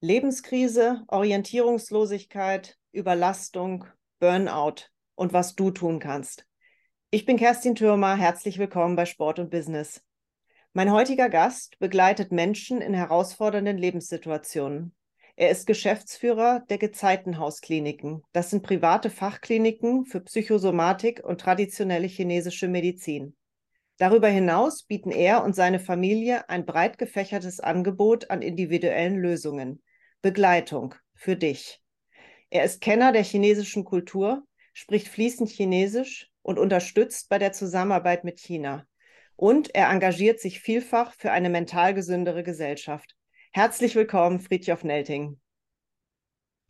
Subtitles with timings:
[0.00, 3.84] Lebenskrise, Orientierungslosigkeit, Überlastung,
[4.20, 4.84] Burnout
[5.16, 6.46] und was du tun kannst.
[7.10, 10.00] Ich bin Kerstin Thürmer, herzlich willkommen bei Sport und Business.
[10.72, 14.94] Mein heutiger Gast begleitet Menschen in herausfordernden Lebenssituationen.
[15.34, 18.22] Er ist Geschäftsführer der Gezeitenhauskliniken.
[18.32, 23.36] Das sind private Fachkliniken für Psychosomatik und traditionelle chinesische Medizin.
[23.96, 29.82] Darüber hinaus bieten er und seine Familie ein breit gefächertes Angebot an individuellen Lösungen.
[30.22, 31.80] Begleitung für dich.
[32.50, 38.40] Er ist Kenner der chinesischen Kultur, spricht fließend Chinesisch und unterstützt bei der Zusammenarbeit mit
[38.40, 38.86] China.
[39.36, 43.14] Und er engagiert sich vielfach für eine mental gesündere Gesellschaft.
[43.52, 45.38] Herzlich willkommen, Friedjof Nelting.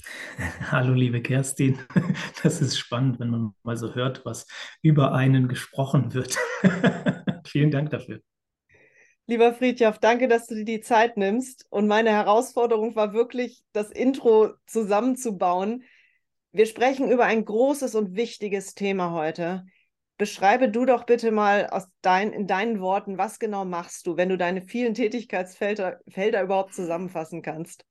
[0.70, 1.78] Hallo, liebe Kerstin.
[2.42, 4.46] Das ist spannend, wenn man mal so hört, was
[4.82, 6.36] über einen gesprochen wird.
[7.46, 8.20] Vielen Dank dafür.
[9.30, 11.66] Lieber Friedjof, danke, dass du dir die Zeit nimmst.
[11.68, 15.82] Und meine Herausforderung war wirklich, das Intro zusammenzubauen.
[16.50, 19.66] Wir sprechen über ein großes und wichtiges Thema heute.
[20.16, 21.68] Beschreibe du doch bitte mal
[22.00, 26.72] dein, in deinen Worten, was genau machst du, wenn du deine vielen Tätigkeitsfelder Felder überhaupt
[26.72, 27.84] zusammenfassen kannst.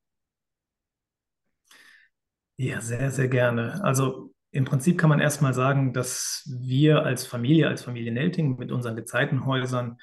[2.55, 3.79] Ja, sehr, sehr gerne.
[3.83, 8.71] Also im Prinzip kann man erstmal sagen, dass wir als Familie, als Familie Nelting mit
[8.71, 9.99] unseren Gezeitenhäusern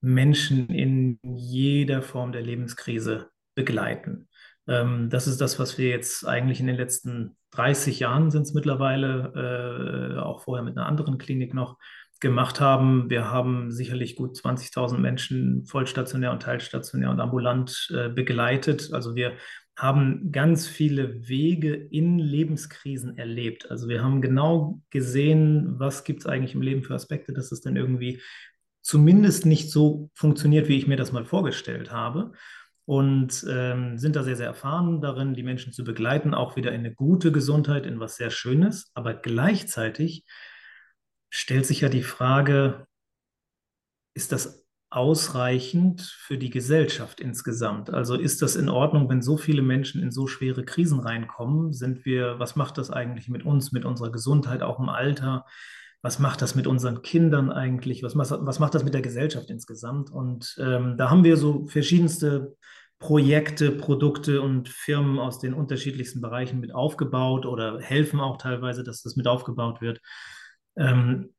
[0.00, 4.28] Menschen in jeder Form der Lebenskrise begleiten.
[4.66, 8.54] Ähm, das ist das, was wir jetzt eigentlich in den letzten 30 Jahren sind es
[8.54, 11.78] mittlerweile, äh, auch vorher mit einer anderen Klinik noch,
[12.20, 13.10] gemacht haben.
[13.10, 18.90] Wir haben sicherlich gut 20.000 Menschen vollstationär und teilstationär und ambulant äh, begleitet.
[18.92, 19.34] Also wir
[19.76, 23.70] haben ganz viele Wege in Lebenskrisen erlebt.
[23.70, 27.60] Also wir haben genau gesehen, was gibt es eigentlich im Leben für Aspekte, dass es
[27.60, 28.20] dann irgendwie
[28.82, 32.32] zumindest nicht so funktioniert, wie ich mir das mal vorgestellt habe.
[32.84, 36.80] Und ähm, sind da sehr, sehr erfahren darin, die Menschen zu begleiten, auch wieder in
[36.80, 38.90] eine gute Gesundheit, in was sehr Schönes.
[38.94, 40.24] Aber gleichzeitig
[41.28, 42.86] stellt sich ja die Frage,
[44.14, 47.90] ist das ausreichend für die Gesellschaft insgesamt?
[47.90, 51.72] Also ist das in Ordnung, wenn so viele Menschen in so schwere Krisen reinkommen?
[51.72, 55.44] Sind wir, was macht das eigentlich mit uns, mit unserer Gesundheit, auch im Alter?
[56.02, 60.10] Was macht das mit unseren Kindern eigentlich, was, was macht das mit der Gesellschaft insgesamt.
[60.10, 62.56] Und ähm, da haben wir so verschiedenste
[62.98, 69.02] Projekte, Produkte und Firmen aus den unterschiedlichsten Bereichen mit aufgebaut oder helfen auch teilweise, dass
[69.02, 70.00] das mit aufgebaut wird,
[70.76, 71.34] ähm,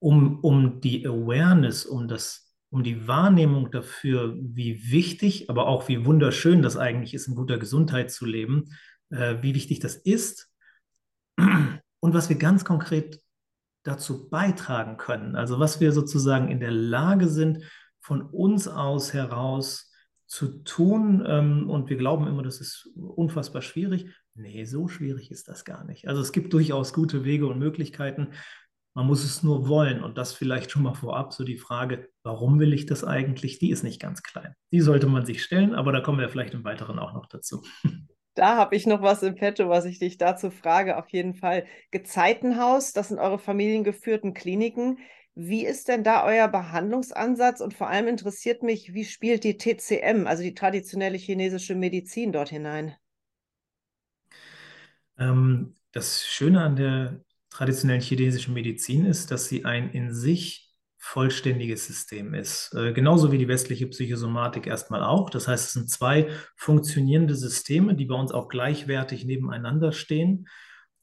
[0.00, 6.04] um, um die Awareness, um das um die Wahrnehmung dafür, wie wichtig, aber auch wie
[6.04, 8.76] wunderschön das eigentlich ist, in guter Gesundheit zu leben,
[9.10, 10.50] äh, wie wichtig das ist.
[11.36, 13.20] Und was wir ganz konkret
[13.88, 15.34] dazu beitragen können.
[15.36, 17.64] Also was wir sozusagen in der Lage sind,
[18.00, 19.92] von uns aus heraus
[20.28, 21.24] zu tun.
[21.26, 24.06] Ähm, und wir glauben immer, das ist unfassbar schwierig.
[24.34, 26.06] Nee, so schwierig ist das gar nicht.
[26.06, 28.28] Also es gibt durchaus gute Wege und Möglichkeiten.
[28.94, 30.02] Man muss es nur wollen.
[30.02, 33.58] Und das vielleicht schon mal vorab, so die Frage, warum will ich das eigentlich?
[33.58, 34.54] Die ist nicht ganz klein.
[34.72, 37.62] Die sollte man sich stellen, aber da kommen wir vielleicht im Weiteren auch noch dazu.
[38.38, 40.96] Da habe ich noch was im Petto, was ich dich dazu frage.
[40.96, 41.66] Auf jeden Fall.
[41.90, 44.98] Gezeitenhaus, das sind eure familiengeführten Kliniken.
[45.34, 47.60] Wie ist denn da euer Behandlungsansatz?
[47.60, 52.50] Und vor allem interessiert mich, wie spielt die TCM, also die traditionelle chinesische Medizin, dort
[52.50, 52.94] hinein?
[55.18, 60.67] Ähm, das Schöne an der traditionellen chinesischen Medizin ist, dass sie ein in sich
[60.98, 62.74] vollständiges System ist.
[62.74, 65.30] Äh, genauso wie die westliche Psychosomatik erstmal auch.
[65.30, 70.46] Das heißt, es sind zwei funktionierende Systeme, die bei uns auch gleichwertig nebeneinander stehen.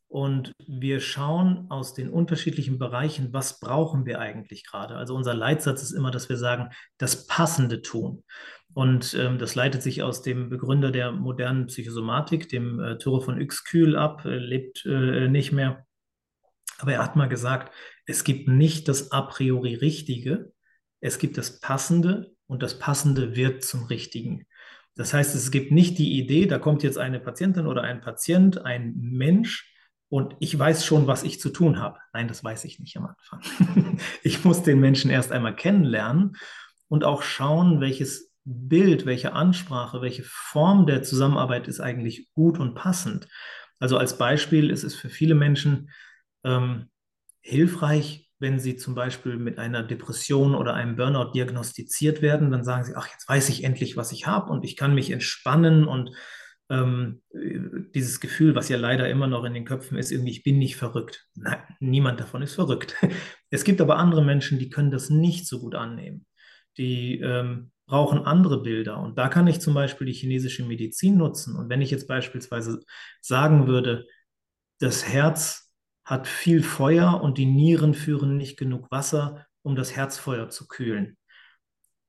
[0.07, 4.95] Und wir schauen aus den unterschiedlichen Bereichen, was brauchen wir eigentlich gerade.
[4.95, 8.23] Also unser Leitsatz ist immer, dass wir sagen, das Passende tun.
[8.73, 13.38] Und ähm, das leitet sich aus dem Begründer der modernen Psychosomatik, dem äh, Tore von
[13.38, 15.84] Uexküll ab, äh, lebt äh, nicht mehr.
[16.79, 17.73] Aber er hat mal gesagt,
[18.05, 20.51] es gibt nicht das a priori Richtige,
[20.99, 24.45] es gibt das Passende und das Passende wird zum Richtigen.
[24.95, 28.66] Das heißt, es gibt nicht die Idee, da kommt jetzt eine Patientin oder ein Patient,
[28.66, 29.73] ein Mensch
[30.09, 31.99] und ich weiß schon, was ich zu tun habe.
[32.13, 33.99] Nein, das weiß ich nicht am Anfang.
[34.23, 36.37] ich muss den Menschen erst einmal kennenlernen
[36.87, 42.75] und auch schauen, welches Bild, welche Ansprache, welche Form der Zusammenarbeit ist eigentlich gut und
[42.75, 43.28] passend.
[43.79, 45.89] Also als Beispiel ist es für viele Menschen
[46.45, 46.89] ähm,
[47.41, 52.83] hilfreich, wenn Sie zum Beispiel mit einer Depression oder einem Burnout diagnostiziert werden, dann sagen
[52.83, 56.11] Sie, ach, jetzt weiß ich endlich, was ich habe und ich kann mich entspannen und
[56.69, 57.21] ähm,
[57.93, 60.75] dieses Gefühl, was ja leider immer noch in den Köpfen ist, irgendwie, ich bin nicht
[60.75, 61.27] verrückt.
[61.35, 62.95] Nein, niemand davon ist verrückt.
[63.51, 66.25] Es gibt aber andere Menschen, die können das nicht so gut annehmen.
[66.77, 68.99] Die ähm, brauchen andere Bilder.
[68.99, 71.55] Und da kann ich zum Beispiel die chinesische Medizin nutzen.
[71.55, 72.81] Und wenn ich jetzt beispielsweise
[73.21, 74.07] sagen würde,
[74.79, 75.65] das Herz
[76.05, 81.17] hat viel Feuer und die Nieren führen nicht genug Wasser, um das Herzfeuer zu kühlen,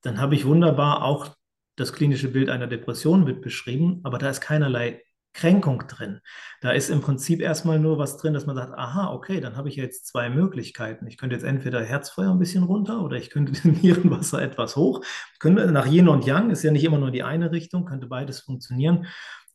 [0.03, 1.35] dann habe ich wunderbar auch
[1.77, 5.03] das klinische Bild einer Depression mit beschrieben, aber da ist keinerlei
[5.35, 6.21] Kränkung drin.
[6.63, 9.69] Da ist im Prinzip erstmal nur was drin, dass man sagt, aha, okay, dann habe
[9.69, 11.07] ich jetzt zwei Möglichkeiten.
[11.07, 15.05] Ich könnte jetzt entweder Herzfeuer ein bisschen runter oder ich könnte den Nierenwasser etwas hoch.
[15.39, 18.41] Könnte, nach Yin und Yang ist ja nicht immer nur die eine Richtung, könnte beides
[18.41, 19.07] funktionieren.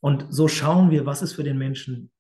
[0.02, 2.12] Und so schauen wir, was ist für den Menschen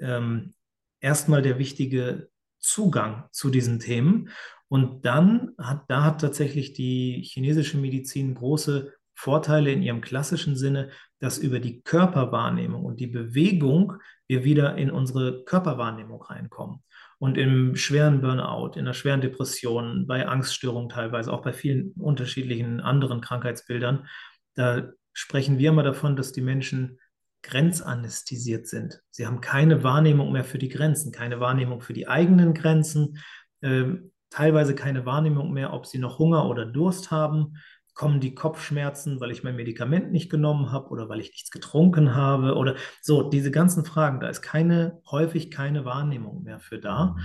[0.00, 0.54] ähm,
[1.00, 2.28] erstmal der wichtige
[2.58, 4.30] Zugang zu diesen Themen.
[4.68, 10.90] Und dann hat, da hat tatsächlich die chinesische Medizin große Vorteile in ihrem klassischen Sinne,
[11.18, 13.94] dass über die Körperwahrnehmung und die Bewegung
[14.28, 16.84] wir wieder in unsere Körperwahrnehmung reinkommen.
[17.18, 22.80] Und im schweren Burnout, in der schweren Depression, bei Angststörungen teilweise, auch bei vielen unterschiedlichen
[22.80, 24.06] anderen Krankheitsbildern,
[24.54, 27.00] da sprechen wir immer davon, dass die Menschen
[27.42, 29.00] grenzanästhesiert sind.
[29.10, 33.18] Sie haben keine Wahrnehmung mehr für die Grenzen, keine Wahrnehmung für die eigenen Grenzen,
[33.60, 33.84] äh,
[34.30, 37.54] teilweise keine Wahrnehmung mehr, ob sie noch Hunger oder Durst haben
[37.98, 42.14] kommen die Kopfschmerzen, weil ich mein Medikament nicht genommen habe oder weil ich nichts getrunken
[42.14, 47.16] habe oder so, diese ganzen Fragen, da ist keine, häufig keine Wahrnehmung mehr für da.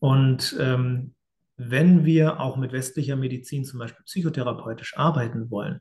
[0.00, 1.14] Und ähm,
[1.56, 5.80] wenn wir auch mit westlicher Medizin zum Beispiel psychotherapeutisch arbeiten wollen,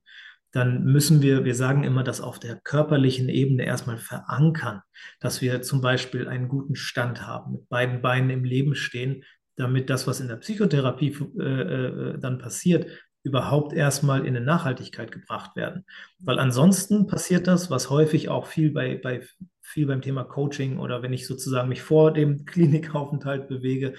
[0.55, 4.81] dann müssen wir, wir sagen immer, das auf der körperlichen Ebene erstmal verankern,
[5.19, 9.25] dass wir zum Beispiel einen guten Stand haben, mit beiden Beinen im Leben stehen,
[9.57, 12.87] damit das, was in der Psychotherapie äh, äh, dann passiert,
[13.23, 15.83] überhaupt erstmal in eine Nachhaltigkeit gebracht werden.
[16.19, 19.27] Weil ansonsten passiert das, was häufig auch viel bei, bei
[19.61, 23.95] viel beim Thema Coaching oder wenn ich sozusagen mich vor dem Klinikaufenthalt bewege,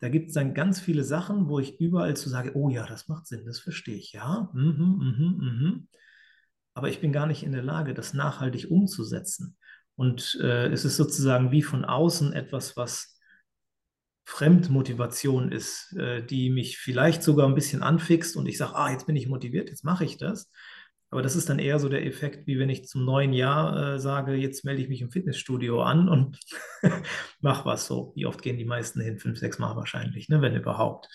[0.00, 3.08] da gibt es dann ganz viele Sachen, wo ich überall zu sage, oh ja, das
[3.08, 4.50] macht Sinn, das verstehe ich, ja.
[4.52, 5.88] Mhm, mhm, mhm.
[6.74, 9.56] Aber ich bin gar nicht in der Lage, das nachhaltig umzusetzen.
[9.96, 13.14] Und äh, es ist sozusagen wie von außen etwas, was
[14.24, 19.06] Fremdmotivation ist, äh, die mich vielleicht sogar ein bisschen anfixt und ich sage, ah, jetzt
[19.06, 20.50] bin ich motiviert, jetzt mache ich das.
[21.14, 24.00] Aber das ist dann eher so der Effekt, wie wenn ich zum neuen Jahr äh,
[24.00, 26.40] sage, jetzt melde ich mich im Fitnessstudio an und
[27.40, 28.12] mach was so.
[28.16, 29.20] Wie oft gehen die meisten hin?
[29.20, 31.08] Fünf, sechs Mal wahrscheinlich, ne, wenn überhaupt.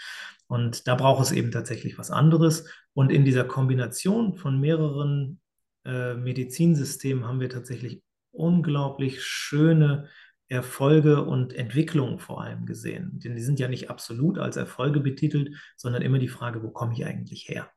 [0.48, 2.72] Und da braucht es eben tatsächlich was anderes.
[2.94, 5.42] Und in dieser Kombination von mehreren
[5.84, 10.07] äh, Medizinsystemen haben wir tatsächlich unglaublich schöne
[10.48, 13.19] Erfolge und Entwicklungen vor allem gesehen.
[13.19, 16.94] Denn die sind ja nicht absolut als Erfolge betitelt, sondern immer die Frage, wo komme
[16.94, 17.69] ich eigentlich her?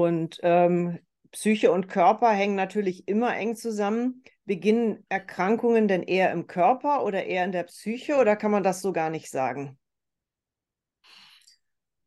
[0.00, 1.00] Und ähm,
[1.32, 4.22] Psyche und Körper hängen natürlich immer eng zusammen.
[4.46, 8.80] Beginnen Erkrankungen denn eher im Körper oder eher in der Psyche oder kann man das
[8.80, 9.78] so gar nicht sagen?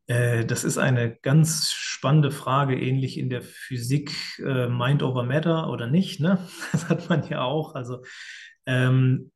[0.08, 5.70] Äh, das ist eine ganz spannende Frage, ähnlich in der Physik äh, Mind over Matter
[5.70, 6.20] oder nicht.
[6.20, 6.40] Ne?
[6.72, 7.76] Das hat man ja auch.
[7.76, 8.04] Also
[8.66, 9.32] ähm,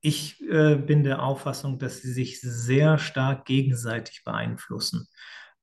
[0.00, 5.06] ich äh, bin der Auffassung, dass sie sich sehr stark gegenseitig beeinflussen.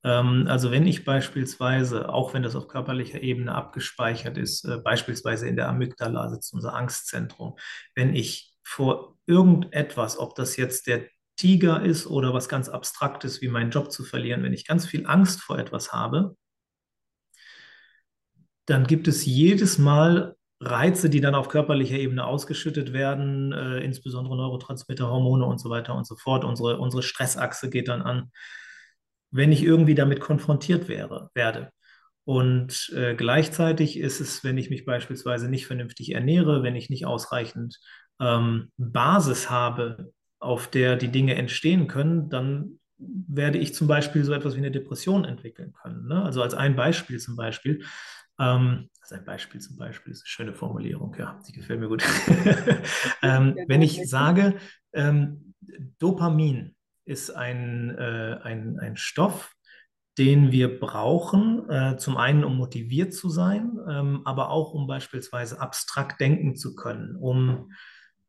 [0.05, 5.47] Ähm, also wenn ich beispielsweise, auch wenn das auf körperlicher Ebene abgespeichert ist, äh, beispielsweise
[5.47, 7.57] in der Amygdala sitzt unser Angstzentrum,
[7.95, 11.05] wenn ich vor irgendetwas, ob das jetzt der
[11.37, 15.07] Tiger ist oder was ganz Abstraktes wie meinen Job zu verlieren, wenn ich ganz viel
[15.07, 16.37] Angst vor etwas habe,
[18.67, 24.37] dann gibt es jedes Mal Reize, die dann auf körperlicher Ebene ausgeschüttet werden, äh, insbesondere
[24.37, 26.45] Neurotransmitter, Hormone und so weiter und so fort.
[26.45, 28.31] Unsere, unsere Stressachse geht dann an,
[29.35, 31.71] wenn ich irgendwie damit konfrontiert wäre, werde.
[32.23, 37.05] Und äh, gleichzeitig ist es, wenn ich mich beispielsweise nicht vernünftig ernähre, wenn ich nicht
[37.05, 37.79] ausreichend
[38.19, 44.33] ähm, Basis habe auf der die Dinge entstehen können, dann werde ich zum Beispiel so
[44.33, 46.07] etwas wie eine Depression entwickeln können.
[46.07, 46.23] Ne?
[46.23, 47.83] Also als ein Beispiel zum Beispiel.
[48.39, 52.03] Ähm, also ein Beispiel zum Beispiel ist eine schöne Formulierung, ja, die gefällt mir gut.
[53.21, 54.55] ähm, wenn ich sage,
[54.93, 55.53] ähm,
[55.99, 56.75] Dopamin
[57.05, 59.55] ist ein, äh, ein, ein Stoff,
[60.17, 65.59] den wir brauchen, äh, zum einen, um motiviert zu sein, ähm, aber auch um beispielsweise
[65.59, 67.71] abstrakt denken zu können, um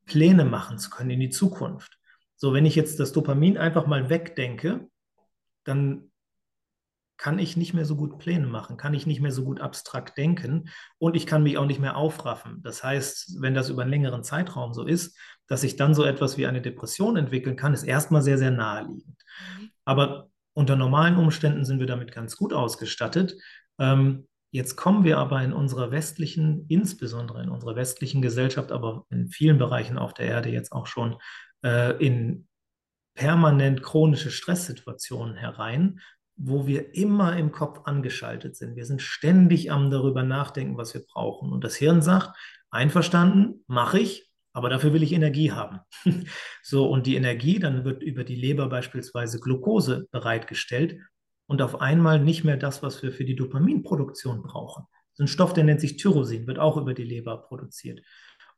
[0.04, 1.99] Pläne machen zu können in die Zukunft.
[2.37, 4.88] So, wenn ich jetzt das Dopamin einfach mal wegdenke,
[5.64, 6.11] dann
[7.18, 10.18] kann ich nicht mehr so gut Pläne machen, kann ich nicht mehr so gut abstrakt
[10.18, 10.68] denken
[10.99, 12.61] und ich kann mich auch nicht mehr aufraffen.
[12.62, 16.37] Das heißt, wenn das über einen längeren Zeitraum so ist, dass ich dann so etwas
[16.37, 19.16] wie eine Depression entwickeln kann, ist erstmal sehr, sehr naheliegend.
[19.85, 23.35] Aber unter normalen Umständen sind wir damit ganz gut ausgestattet.
[23.78, 29.28] Ähm, jetzt kommen wir aber in unserer westlichen, insbesondere in unserer westlichen Gesellschaft, aber in
[29.28, 31.16] vielen Bereichen auf der Erde jetzt auch schon
[31.62, 32.49] äh, in
[33.14, 36.00] permanent chronische Stresssituationen herein,
[36.37, 38.76] wo wir immer im Kopf angeschaltet sind.
[38.76, 41.50] Wir sind ständig am darüber nachdenken, was wir brauchen.
[41.50, 42.37] Und das Hirn sagt,
[42.71, 45.81] einverstanden, mache ich, aber dafür will ich Energie haben.
[46.62, 50.99] so, und die Energie, dann wird über die Leber beispielsweise Glucose bereitgestellt
[51.47, 54.85] und auf einmal nicht mehr das, was wir für die Dopaminproduktion brauchen.
[55.14, 58.02] So ein Stoff, der nennt sich Tyrosin, wird auch über die Leber produziert.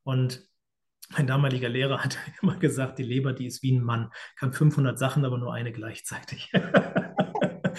[0.03, 0.49] Und
[1.11, 4.99] mein damaliger Lehrer hat immer gesagt, die Leber, die ist wie ein Mann, kann 500
[4.99, 6.53] Sachen, aber nur eine gleichzeitig.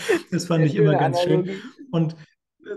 [0.32, 1.52] das fand ich immer ganz Analogie.
[1.54, 1.62] schön.
[1.92, 2.16] Und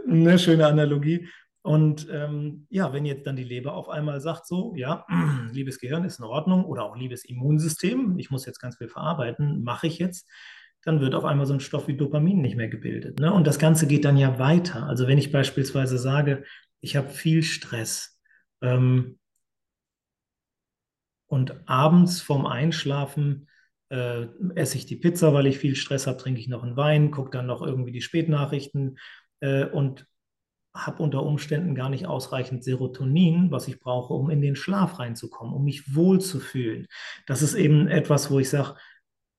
[0.08, 1.28] eine schöne Analogie.
[1.64, 5.06] Und ähm, ja, wenn jetzt dann die Leber auf einmal sagt, so, ja,
[5.52, 9.62] liebes Gehirn ist in Ordnung oder auch liebes Immunsystem, ich muss jetzt ganz viel verarbeiten,
[9.62, 10.28] mache ich jetzt,
[10.84, 13.20] dann wird auf einmal so ein Stoff wie Dopamin nicht mehr gebildet.
[13.20, 13.32] Ne?
[13.32, 14.86] Und das Ganze geht dann ja weiter.
[14.86, 16.42] Also wenn ich beispielsweise sage,
[16.80, 18.20] ich habe viel Stress
[18.60, 19.20] ähm,
[21.28, 23.48] und abends vorm Einschlafen
[23.92, 27.10] äh, esse ich die Pizza, weil ich viel Stress habe, trinke ich noch einen Wein,
[27.10, 28.98] gucke dann noch irgendwie die Spätnachrichten
[29.40, 30.06] äh, und
[30.74, 35.52] habe unter Umständen gar nicht ausreichend Serotonin, was ich brauche, um in den Schlaf reinzukommen,
[35.52, 36.86] um mich wohlzufühlen.
[37.26, 38.76] Das ist eben etwas, wo ich sage,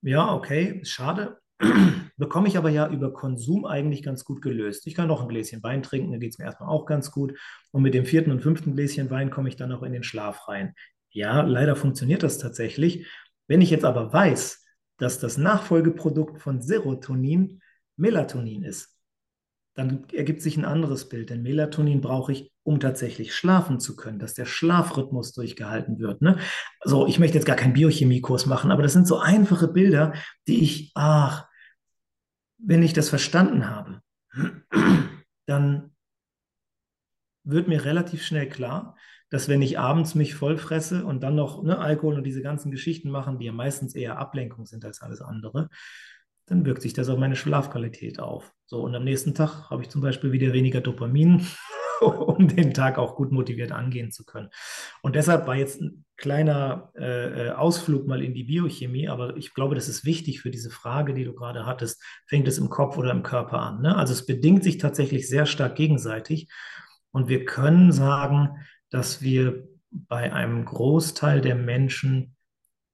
[0.04, 1.40] ja, okay, schade,
[2.18, 4.86] bekomme ich aber ja über Konsum eigentlich ganz gut gelöst.
[4.86, 7.40] Ich kann noch ein Gläschen Wein trinken, dann geht es mir erstmal auch ganz gut.
[7.72, 10.48] Und mit dem vierten und fünften Gläschen Wein komme ich dann auch in den Schlaf
[10.48, 10.76] rein.
[11.10, 13.08] Ja, leider funktioniert das tatsächlich.
[13.48, 14.64] Wenn ich jetzt aber weiß,
[14.98, 17.62] dass das Nachfolgeprodukt von Serotonin
[17.96, 18.94] Melatonin ist,
[19.76, 21.30] dann ergibt sich ein anderes Bild.
[21.30, 26.22] Denn Melatonin brauche ich, um tatsächlich schlafen zu können, dass der Schlafrhythmus durchgehalten wird.
[26.22, 26.38] Ne?
[26.80, 30.14] Also ich möchte jetzt gar keinen Biochemiekurs machen, aber das sind so einfache Bilder,
[30.48, 31.48] die ich, ach,
[32.60, 34.02] wenn ich das verstanden habe,
[35.48, 35.92] dann
[37.44, 38.96] wird mir relativ schnell klar,
[39.34, 43.10] dass wenn ich abends mich vollfresse und dann noch ne, Alkohol und diese ganzen Geschichten
[43.10, 45.70] machen, die ja meistens eher Ablenkung sind als alles andere,
[46.46, 48.54] dann wirkt sich das auf meine Schlafqualität auf.
[48.68, 51.48] So, und am nächsten Tag habe ich zum Beispiel wieder weniger Dopamin,
[52.02, 54.50] um den Tag auch gut motiviert angehen zu können.
[55.02, 59.56] Und deshalb war jetzt ein kleiner äh, äh, Ausflug mal in die Biochemie, aber ich
[59.56, 62.04] glaube, das ist wichtig für diese Frage, die du gerade hattest.
[62.28, 63.82] Fängt es im Kopf oder im Körper an?
[63.82, 63.96] Ne?
[63.96, 66.52] Also es bedingt sich tatsächlich sehr stark gegenseitig.
[67.10, 68.60] Und wir können sagen,
[68.94, 72.36] dass wir bei einem Großteil der Menschen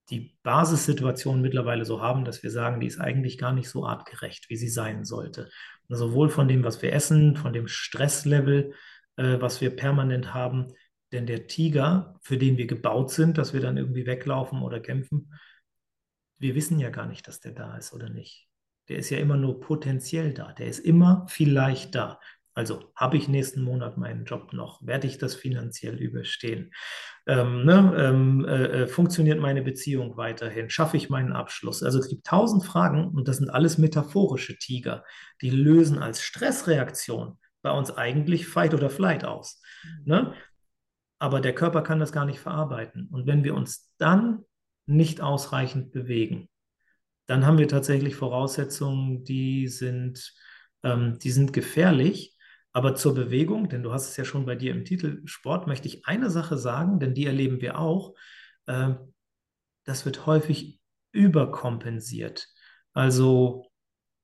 [0.09, 4.49] die Basissituation mittlerweile so haben, dass wir sagen, die ist eigentlich gar nicht so artgerecht,
[4.49, 5.49] wie sie sein sollte.
[5.89, 8.73] sowohl von dem, was wir essen, von dem Stresslevel,
[9.17, 10.67] äh, was wir permanent haben.
[11.11, 15.33] Denn der Tiger, für den wir gebaut sind, dass wir dann irgendwie weglaufen oder kämpfen,
[16.37, 18.47] wir wissen ja gar nicht, dass der da ist oder nicht.
[18.87, 20.53] Der ist ja immer nur potenziell da.
[20.53, 22.19] Der ist immer vielleicht da.
[22.59, 24.85] Also habe ich nächsten Monat meinen Job noch?
[24.85, 26.73] Werde ich das finanziell überstehen?
[27.25, 30.69] Ähm, ne, ähm, äh, äh, funktioniert meine Beziehung weiterhin?
[30.69, 31.83] Schaffe ich meinen Abschluss?
[31.83, 35.05] Also es gibt tausend Fragen und das sind alles metaphorische Tiger.
[35.41, 39.61] Die lösen als Stressreaktion bei uns eigentlich Fight oder Flight aus.
[40.03, 40.33] Ne?
[41.17, 43.07] Aber der Körper kann das gar nicht verarbeiten.
[43.09, 44.43] Und wenn wir uns dann
[44.85, 46.49] nicht ausreichend bewegen,
[47.25, 50.33] dann haben wir tatsächlich Voraussetzungen, die sind,
[50.83, 52.35] ähm, die sind gefährlich
[52.71, 55.87] aber zur Bewegung, denn du hast es ja schon bei dir im Titel Sport, möchte
[55.87, 58.13] ich eine Sache sagen, denn die erleben wir auch.
[58.67, 58.95] Äh,
[59.85, 60.79] das wird häufig
[61.11, 62.47] überkompensiert.
[62.93, 63.65] Also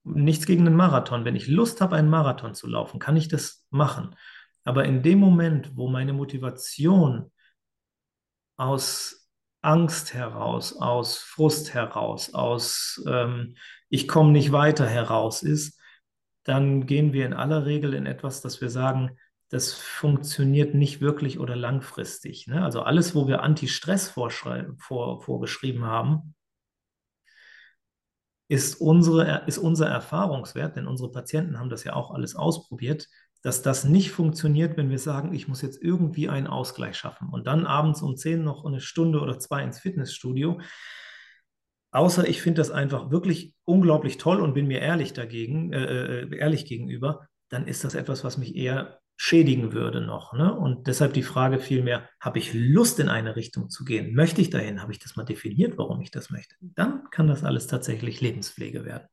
[0.04, 1.26] nichts gegen einen Marathon.
[1.26, 4.16] Wenn ich Lust habe, einen Marathon zu laufen, kann ich das machen.
[4.64, 7.32] Aber in dem Moment, wo meine Motivation
[8.58, 9.28] aus
[9.62, 13.56] Angst heraus, aus Frust heraus, aus ähm,
[13.90, 15.80] ich komme nicht weiter heraus ist,
[16.46, 19.18] dann gehen wir in aller Regel in etwas, dass wir sagen,
[19.50, 22.48] das funktioniert nicht wirklich oder langfristig.
[22.48, 22.64] Ne?
[22.64, 24.32] Also alles, wo wir Anti-Stress vor,
[24.80, 26.36] vorgeschrieben haben,
[28.48, 33.08] ist, unsere, ist unser Erfahrungswert, denn unsere Patienten haben das ja auch alles ausprobiert,
[33.42, 37.48] dass das nicht funktioniert, wenn wir sagen, ich muss jetzt irgendwie einen Ausgleich schaffen und
[37.48, 40.60] dann abends um 10 noch eine Stunde oder zwei ins Fitnessstudio.
[41.96, 46.38] Außer ich finde das einfach wirklich unglaublich toll und bin mir ehrlich dagegen, äh, äh,
[46.38, 50.34] ehrlich gegenüber, dann ist das etwas, was mich eher schädigen würde noch.
[50.34, 50.54] Ne?
[50.54, 54.14] Und deshalb die Frage vielmehr, habe ich Lust in eine Richtung zu gehen?
[54.14, 54.82] Möchte ich dahin?
[54.82, 56.56] Habe ich das mal definiert, warum ich das möchte?
[56.60, 59.08] Dann kann das alles tatsächlich Lebenspflege werden.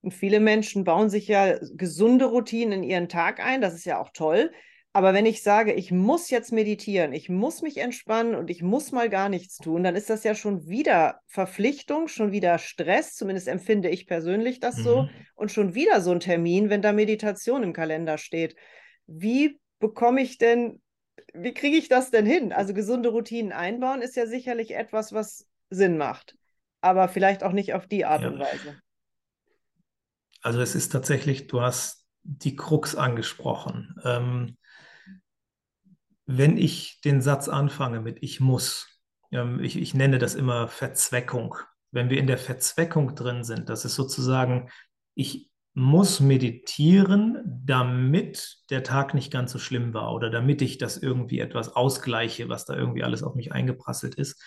[0.00, 3.60] Und viele Menschen bauen sich ja gesunde Routinen in ihren Tag ein.
[3.60, 4.52] Das ist ja auch toll.
[4.96, 8.92] Aber wenn ich sage, ich muss jetzt meditieren, ich muss mich entspannen und ich muss
[8.92, 13.48] mal gar nichts tun, dann ist das ja schon wieder Verpflichtung, schon wieder Stress, zumindest
[13.48, 14.82] empfinde ich persönlich das mhm.
[14.84, 18.54] so, und schon wieder so ein Termin, wenn da Meditation im Kalender steht.
[19.08, 20.80] Wie bekomme ich denn,
[21.32, 22.52] wie kriege ich das denn hin?
[22.52, 26.36] Also gesunde Routinen einbauen ist ja sicherlich etwas, was Sinn macht,
[26.82, 28.28] aber vielleicht auch nicht auf die Art ja.
[28.28, 28.78] und Weise.
[30.40, 33.96] Also es ist tatsächlich, du hast die Krux angesprochen.
[34.04, 34.56] Ähm,
[36.26, 38.88] wenn ich den Satz anfange mit ich muss,
[39.30, 41.56] ähm, ich, ich nenne das immer Verzweckung.
[41.90, 44.70] Wenn wir in der Verzweckung drin sind, das ist sozusagen,
[45.14, 50.96] ich muss meditieren, damit der Tag nicht ganz so schlimm war oder damit ich das
[50.96, 54.42] irgendwie etwas ausgleiche, was da irgendwie alles auf mich eingeprasselt ist,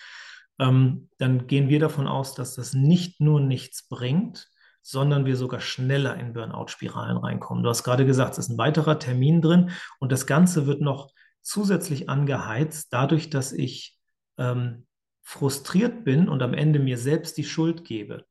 [0.58, 4.48] ähm, dann gehen wir davon aus, dass das nicht nur nichts bringt,
[4.82, 7.62] sondern wir sogar schneller in Burnout-Spiralen reinkommen.
[7.62, 11.10] Du hast gerade gesagt, es ist ein weiterer Termin drin und das Ganze wird noch
[11.48, 13.98] zusätzlich angeheizt dadurch, dass ich
[14.36, 14.86] ähm,
[15.22, 18.24] frustriert bin und am Ende mir selbst die Schuld gebe.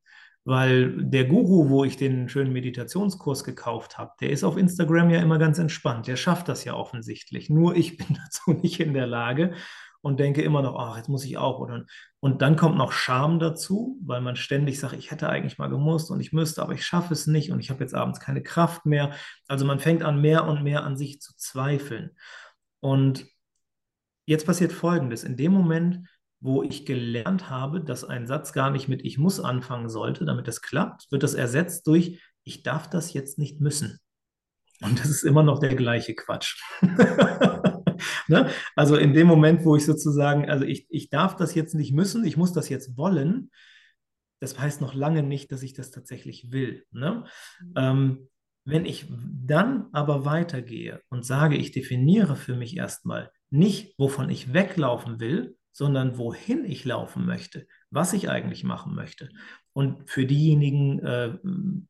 [0.46, 5.20] Weil der Guru, wo ich den schönen Meditationskurs gekauft habe, der ist auf Instagram ja
[5.20, 6.08] immer ganz entspannt.
[6.08, 7.50] Der schafft das ja offensichtlich.
[7.50, 9.56] Nur ich bin dazu nicht in der Lage
[10.02, 11.60] und denke immer noch, ach, jetzt muss ich auch.
[11.60, 11.86] Oder,
[12.20, 16.12] und dann kommt noch Scham dazu, weil man ständig sagt, ich hätte eigentlich mal gemusst
[16.12, 18.86] und ich müsste, aber ich schaffe es nicht und ich habe jetzt abends keine Kraft
[18.86, 19.12] mehr.
[19.48, 22.12] Also man fängt an, mehr und mehr an sich zu zweifeln.
[22.88, 23.28] Und
[24.26, 25.26] jetzt passiert Folgendes.
[25.26, 26.08] In dem Moment,
[26.40, 30.48] wo ich gelernt habe, dass ein Satz gar nicht mit ich muss anfangen sollte, damit
[30.48, 34.00] das klappt, wird das ersetzt durch ich darf das jetzt nicht müssen.
[34.80, 36.64] Und das ist immer noch der gleiche Quatsch.
[38.30, 38.50] ne?
[38.74, 42.24] Also in dem Moment, wo ich sozusagen, also ich, ich darf das jetzt nicht müssen,
[42.24, 43.52] ich muss das jetzt wollen,
[44.40, 46.86] das heißt noch lange nicht, dass ich das tatsächlich will.
[46.92, 47.26] Ne?
[47.60, 47.74] Mhm.
[47.76, 48.30] Ähm,
[48.68, 54.52] wenn ich dann aber weitergehe und sage, ich definiere für mich erstmal nicht, wovon ich
[54.52, 59.30] weglaufen will, sondern wohin ich laufen möchte, was ich eigentlich machen möchte.
[59.72, 61.38] Und für diejenigen, äh,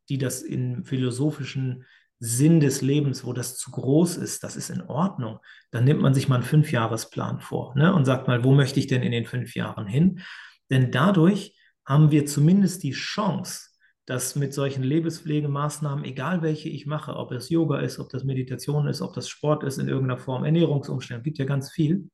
[0.07, 1.83] die das in philosophischen
[2.19, 5.39] Sinn des Lebens, wo das zu groß ist, das ist in Ordnung.
[5.71, 8.87] Dann nimmt man sich mal einen Fünfjahresplan vor ne, und sagt mal, wo möchte ich
[8.87, 10.21] denn in den fünf Jahren hin?
[10.69, 13.66] Denn dadurch haben wir zumindest die Chance,
[14.07, 18.87] dass mit solchen Lebenspflegemaßnahmen, egal welche ich mache, ob es Yoga ist, ob das Meditation
[18.87, 22.09] ist, ob das Sport ist in irgendeiner Form, Ernährungsumstellung, gibt ja ganz viel,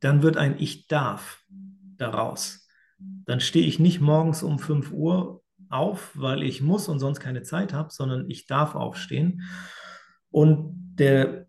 [0.00, 2.66] dann wird ein Ich darf daraus.
[2.98, 7.42] Dann stehe ich nicht morgens um 5 Uhr auf, weil ich muss und sonst keine
[7.42, 9.42] Zeit habe, sondern ich darf aufstehen.
[10.30, 11.46] Und der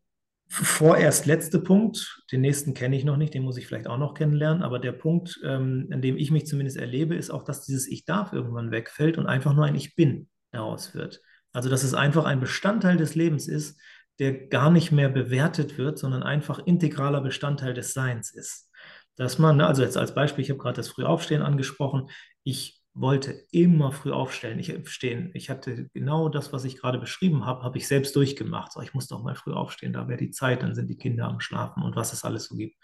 [0.54, 4.14] vorerst letzte Punkt, den nächsten kenne ich noch nicht, den muss ich vielleicht auch noch
[4.14, 7.88] kennenlernen, aber der Punkt, ähm, an dem ich mich zumindest erlebe, ist auch, dass dieses
[7.88, 11.22] Ich darf irgendwann wegfällt und einfach nur ein Ich bin daraus wird.
[11.54, 13.80] Also, dass es einfach ein Bestandteil des Lebens ist,
[14.20, 18.70] der gar nicht mehr bewertet wird, sondern einfach integraler Bestandteil des Seins ist.
[19.16, 22.10] Dass man, ne, also jetzt als Beispiel, ich habe gerade das Frühaufstehen angesprochen,
[22.44, 24.60] ich wollte immer früh aufstellen.
[24.60, 25.32] Ich stehen.
[25.34, 28.72] Ich hatte genau das, was ich gerade beschrieben habe, habe ich selbst durchgemacht.
[28.72, 31.26] So, ich muss doch mal früh aufstehen, da wäre die Zeit, dann sind die Kinder
[31.26, 32.76] am Schlafen und was es alles so gibt.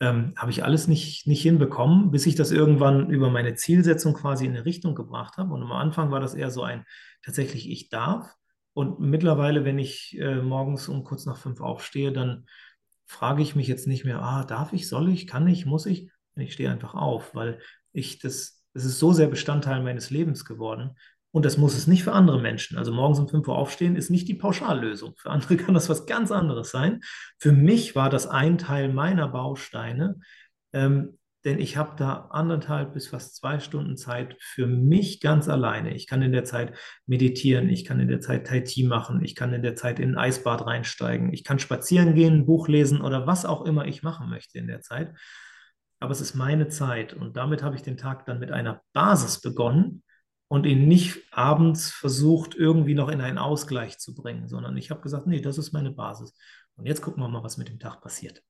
[0.00, 4.44] Ähm, habe ich alles nicht, nicht hinbekommen, bis ich das irgendwann über meine Zielsetzung quasi
[4.44, 5.54] in eine Richtung gebracht habe.
[5.54, 6.84] Und am Anfang war das eher so ein
[7.22, 8.34] tatsächlich, ich darf.
[8.74, 12.46] Und mittlerweile, wenn ich äh, morgens um kurz nach fünf aufstehe, dann
[13.06, 16.10] frage ich mich jetzt nicht mehr, ah, darf ich, soll ich, kann ich, muss ich?
[16.36, 17.60] Ich stehe einfach auf, weil
[17.92, 20.96] ich das es ist so sehr Bestandteil meines Lebens geworden.
[21.30, 22.78] Und das muss es nicht für andere Menschen.
[22.78, 25.14] Also morgens um 5 Uhr aufstehen ist nicht die Pauschallösung.
[25.16, 27.00] Für andere kann das was ganz anderes sein.
[27.38, 30.20] Für mich war das ein Teil meiner Bausteine,
[30.72, 35.94] ähm, denn ich habe da anderthalb bis fast zwei Stunden Zeit für mich ganz alleine.
[35.94, 36.72] Ich kann in der Zeit
[37.06, 40.12] meditieren, ich kann in der Zeit Tai Chi machen, ich kann in der Zeit in
[40.12, 44.02] ein Eisbad reinsteigen, ich kann spazieren gehen, ein Buch lesen oder was auch immer ich
[44.02, 45.12] machen möchte in der Zeit
[46.04, 47.14] aber es ist meine Zeit.
[47.14, 50.02] Und damit habe ich den Tag dann mit einer Basis begonnen
[50.48, 55.00] und ihn nicht abends versucht, irgendwie noch in einen Ausgleich zu bringen, sondern ich habe
[55.00, 56.36] gesagt, nee, das ist meine Basis.
[56.76, 58.42] Und jetzt gucken wir mal, was mit dem Tag passiert.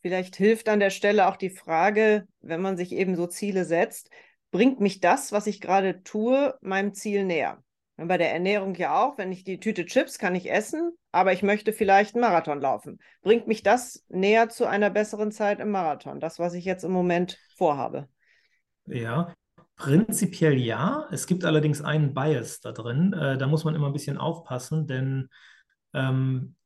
[0.00, 4.10] Vielleicht hilft an der Stelle auch die Frage, wenn man sich eben so Ziele setzt,
[4.52, 7.63] bringt mich das, was ich gerade tue, meinem Ziel näher?
[7.96, 11.42] Bei der Ernährung ja auch, wenn ich die Tüte Chips kann ich essen, aber ich
[11.42, 12.98] möchte vielleicht einen Marathon laufen.
[13.22, 16.90] Bringt mich das näher zu einer besseren Zeit im Marathon, das, was ich jetzt im
[16.90, 18.08] Moment vorhabe?
[18.86, 19.32] Ja,
[19.76, 21.06] prinzipiell ja.
[21.12, 23.12] Es gibt allerdings einen Bias da drin.
[23.12, 25.28] Äh, da muss man immer ein bisschen aufpassen, denn
[25.92, 26.56] ähm,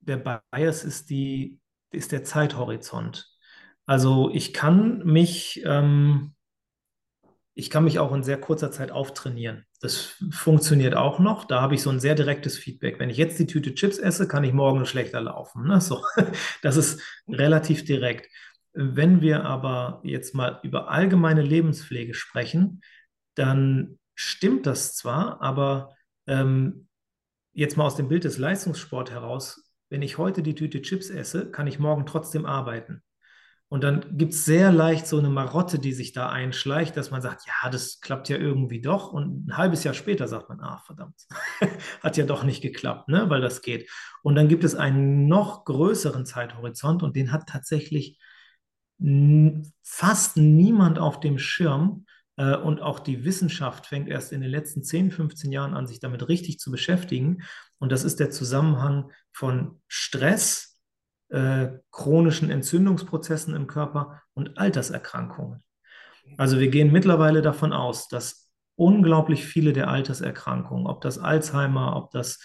[0.00, 3.30] der Bias ist, die, ist der Zeithorizont.
[3.84, 6.34] Also ich kann mich ähm,
[7.54, 9.66] ich kann mich auch in sehr kurzer Zeit auftrainieren.
[9.82, 11.44] Das funktioniert auch noch.
[11.44, 13.00] Da habe ich so ein sehr direktes Feedback.
[13.00, 15.66] Wenn ich jetzt die Tüte Chips esse, kann ich morgen schlechter laufen.
[15.66, 15.80] Ne?
[15.80, 16.04] So,
[16.62, 18.30] das ist relativ direkt.
[18.74, 22.80] Wenn wir aber jetzt mal über allgemeine Lebenspflege sprechen,
[23.34, 25.96] dann stimmt das zwar, aber
[26.28, 26.86] ähm,
[27.52, 31.50] jetzt mal aus dem Bild des Leistungssport heraus, wenn ich heute die Tüte Chips esse,
[31.50, 33.02] kann ich morgen trotzdem arbeiten.
[33.72, 37.22] Und dann gibt es sehr leicht so eine Marotte, die sich da einschleicht, dass man
[37.22, 39.14] sagt, ja, das klappt ja irgendwie doch.
[39.14, 41.18] Und ein halbes Jahr später sagt man, ah, verdammt,
[42.02, 43.30] hat ja doch nicht geklappt, ne?
[43.30, 43.90] weil das geht.
[44.22, 48.20] Und dann gibt es einen noch größeren Zeithorizont und den hat tatsächlich
[49.82, 52.04] fast niemand auf dem Schirm.
[52.36, 55.98] Äh, und auch die Wissenschaft fängt erst in den letzten 10, 15 Jahren an, sich
[55.98, 57.38] damit richtig zu beschäftigen.
[57.78, 60.71] Und das ist der Zusammenhang von Stress,
[61.32, 65.62] äh, chronischen Entzündungsprozessen im Körper und Alterserkrankungen.
[66.36, 72.10] Also wir gehen mittlerweile davon aus, dass unglaublich viele der Alterserkrankungen, ob das Alzheimer, ob
[72.10, 72.38] das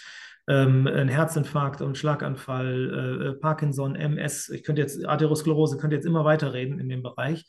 [0.48, 6.24] ähm, ein Herzinfarkt und Schlaganfall, äh, Parkinson, MS, ich könnte jetzt Atherosklerose, könnte jetzt immer
[6.24, 7.44] weiterreden in dem Bereich,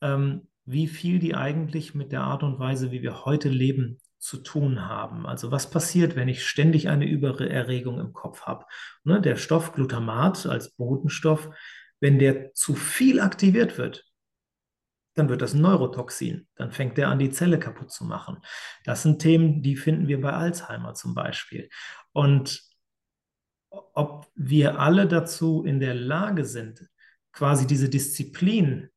[0.00, 4.38] ähm, wie viel die eigentlich mit der Art und Weise, wie wir heute leben, zu
[4.38, 5.26] tun haben.
[5.26, 8.66] Also was passiert, wenn ich ständig eine Übererregung im Kopf habe?
[9.04, 11.50] Ne, der Stoff Glutamat als Botenstoff,
[12.00, 14.04] wenn der zu viel aktiviert wird,
[15.14, 16.46] dann wird das ein Neurotoxin.
[16.54, 18.38] Dann fängt der an, die Zelle kaputt zu machen.
[18.84, 21.68] Das sind Themen, die finden wir bei Alzheimer zum Beispiel.
[22.12, 22.62] Und
[23.70, 26.88] ob wir alle dazu in der Lage sind,
[27.32, 28.90] quasi diese Disziplin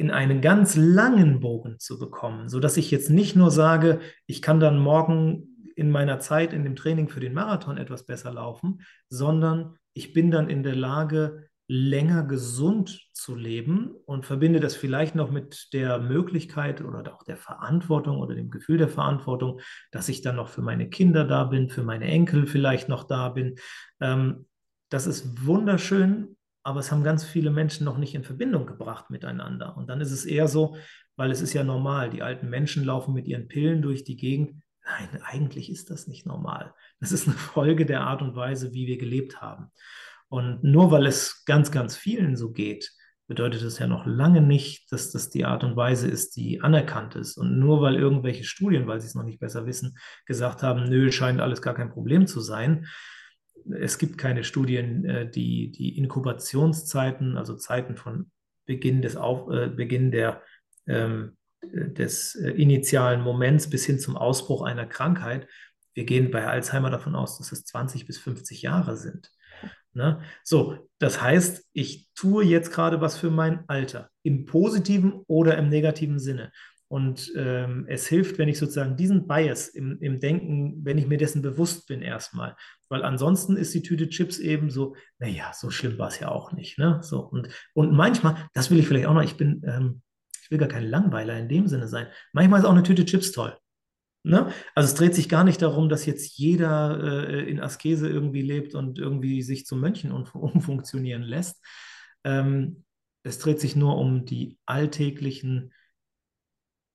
[0.00, 4.58] in einen ganz langen Bogen zu bekommen, sodass ich jetzt nicht nur sage, ich kann
[4.58, 9.76] dann morgen in meiner Zeit in dem Training für den Marathon etwas besser laufen, sondern
[9.92, 15.30] ich bin dann in der Lage, länger gesund zu leben und verbinde das vielleicht noch
[15.30, 19.60] mit der Möglichkeit oder auch der Verantwortung oder dem Gefühl der Verantwortung,
[19.92, 23.28] dass ich dann noch für meine Kinder da bin, für meine Enkel vielleicht noch da
[23.28, 23.56] bin.
[24.00, 24.46] Ähm,
[24.88, 29.76] das ist wunderschön aber es haben ganz viele Menschen noch nicht in Verbindung gebracht miteinander.
[29.76, 30.76] Und dann ist es eher so,
[31.16, 34.62] weil es ist ja normal, die alten Menschen laufen mit ihren Pillen durch die Gegend.
[34.84, 36.74] Nein, eigentlich ist das nicht normal.
[36.98, 39.70] Das ist eine Folge der Art und Weise, wie wir gelebt haben.
[40.28, 42.92] Und nur weil es ganz, ganz vielen so geht,
[43.26, 47.14] bedeutet es ja noch lange nicht, dass das die Art und Weise ist, die anerkannt
[47.14, 47.36] ist.
[47.36, 49.96] Und nur weil irgendwelche Studien, weil sie es noch nicht besser wissen,
[50.26, 52.86] gesagt haben, nö, scheint alles gar kein Problem zu sein,
[53.80, 58.30] es gibt keine Studien, äh, die die Inkubationszeiten, also Zeiten von
[58.66, 60.42] Beginn des Auf, äh, Beginn der,
[60.86, 65.46] ähm, des äh, initialen Moments bis hin zum Ausbruch einer Krankheit.
[65.94, 69.30] Wir gehen bei Alzheimer davon aus, dass es 20 bis 50 Jahre sind.
[69.92, 70.20] Ne?
[70.44, 75.68] So, das heißt, ich tue jetzt gerade was für mein Alter, im positiven oder im
[75.68, 76.52] negativen Sinne.
[76.90, 81.18] Und ähm, es hilft, wenn ich sozusagen diesen Bias im, im Denken, wenn ich mir
[81.18, 82.56] dessen bewusst bin erstmal.
[82.88, 86.50] Weil ansonsten ist die Tüte Chips eben so, naja, so schlimm war es ja auch
[86.50, 86.78] nicht.
[86.78, 86.98] Ne?
[87.04, 90.02] So, und, und manchmal, das will ich vielleicht auch noch, ich bin, ähm,
[90.42, 92.08] ich will gar kein Langweiler in dem Sinne sein.
[92.32, 93.56] Manchmal ist auch eine Tüte Chips toll.
[94.24, 94.52] Ne?
[94.74, 98.74] Also es dreht sich gar nicht darum, dass jetzt jeder äh, in Askese irgendwie lebt
[98.74, 101.64] und irgendwie sich zum Mönchen umfunktionieren lässt.
[102.24, 102.82] Ähm,
[103.22, 105.72] es dreht sich nur um die alltäglichen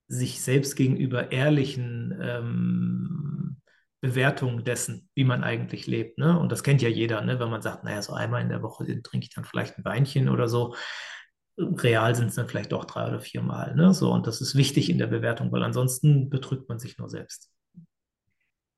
[0.07, 3.57] sich selbst gegenüber ehrlichen ähm,
[4.01, 6.17] Bewertungen dessen, wie man eigentlich lebt.
[6.17, 6.37] Ne?
[6.39, 7.39] Und das kennt ja jeder, ne?
[7.39, 10.29] wenn man sagt, naja, so einmal in der Woche trinke ich dann vielleicht ein Weinchen
[10.29, 10.75] oder so.
[11.57, 13.75] Real sind es dann vielleicht doch drei oder vier Mal.
[13.75, 13.93] Ne?
[13.93, 17.49] So, und das ist wichtig in der Bewertung, weil ansonsten betrügt man sich nur selbst.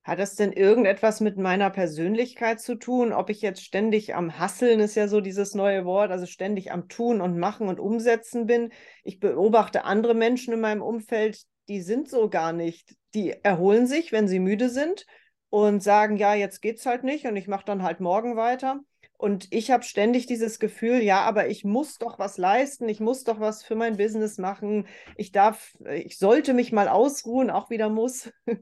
[0.08, 3.12] Hat das denn irgendetwas mit meiner Persönlichkeit zu tun?
[3.12, 6.88] Ob ich jetzt ständig am Hasseln ist ja so dieses neue Wort, also ständig am
[6.88, 8.72] Tun und Machen und Umsetzen bin.
[9.04, 12.96] Ich beobachte andere Menschen in meinem Umfeld, die sind so gar nicht.
[13.16, 15.06] Die erholen sich, wenn sie müde sind
[15.50, 18.80] und sagen, ja, jetzt geht's halt nicht und ich mache dann halt morgen weiter.
[19.18, 23.24] Und ich habe ständig dieses Gefühl, ja, aber ich muss doch was leisten, ich muss
[23.24, 27.90] doch was für mein Business machen, ich darf, ich sollte mich mal ausruhen, auch wieder
[27.90, 28.32] muss.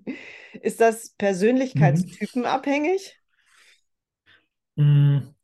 [0.62, 3.20] Ist das persönlichkeitstypenabhängig?
[4.76, 5.36] Mhm.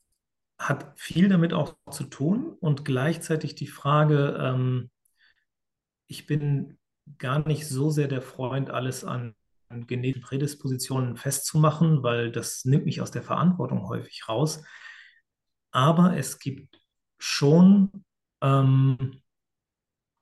[0.58, 4.90] Hat viel damit auch zu tun und gleichzeitig die Frage, ähm,
[6.08, 6.78] ich bin
[7.18, 9.36] gar nicht so sehr der Freund, alles an
[9.88, 14.64] genetischen Prädispositionen festzumachen, weil das nimmt mich aus der Verantwortung häufig raus.
[15.72, 16.82] Aber es gibt
[17.18, 18.04] schon
[18.42, 19.22] ähm,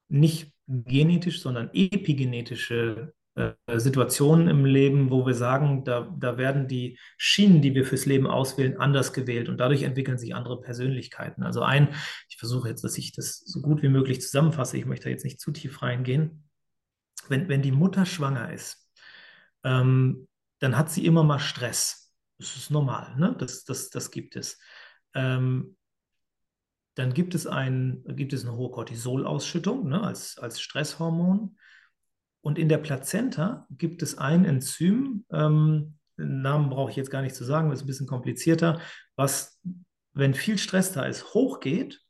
[0.07, 6.99] nicht genetisch, sondern epigenetische äh, Situationen im Leben, wo wir sagen, da, da werden die
[7.17, 11.43] Schienen, die wir fürs Leben auswählen, anders gewählt und dadurch entwickeln sich andere Persönlichkeiten.
[11.43, 11.95] Also ein,
[12.29, 15.39] ich versuche jetzt, dass ich das so gut wie möglich zusammenfasse, ich möchte jetzt nicht
[15.39, 16.49] zu tief reingehen.
[17.29, 18.89] Wenn, wenn die Mutter schwanger ist,
[19.63, 20.27] ähm,
[20.59, 22.13] dann hat sie immer mal Stress.
[22.39, 23.35] Das ist normal, ne?
[23.37, 24.59] das, das, das gibt es
[25.13, 25.75] ähm,
[26.95, 31.57] dann gibt es, ein, gibt es eine hohe Cortisolausschüttung ne, als, als Stresshormon.
[32.41, 37.21] Und in der Plazenta gibt es ein Enzym, ähm, den Namen brauche ich jetzt gar
[37.21, 38.81] nicht zu sagen, das ist ein bisschen komplizierter,
[39.15, 39.61] was,
[40.13, 42.01] wenn viel Stress da ist, hochgeht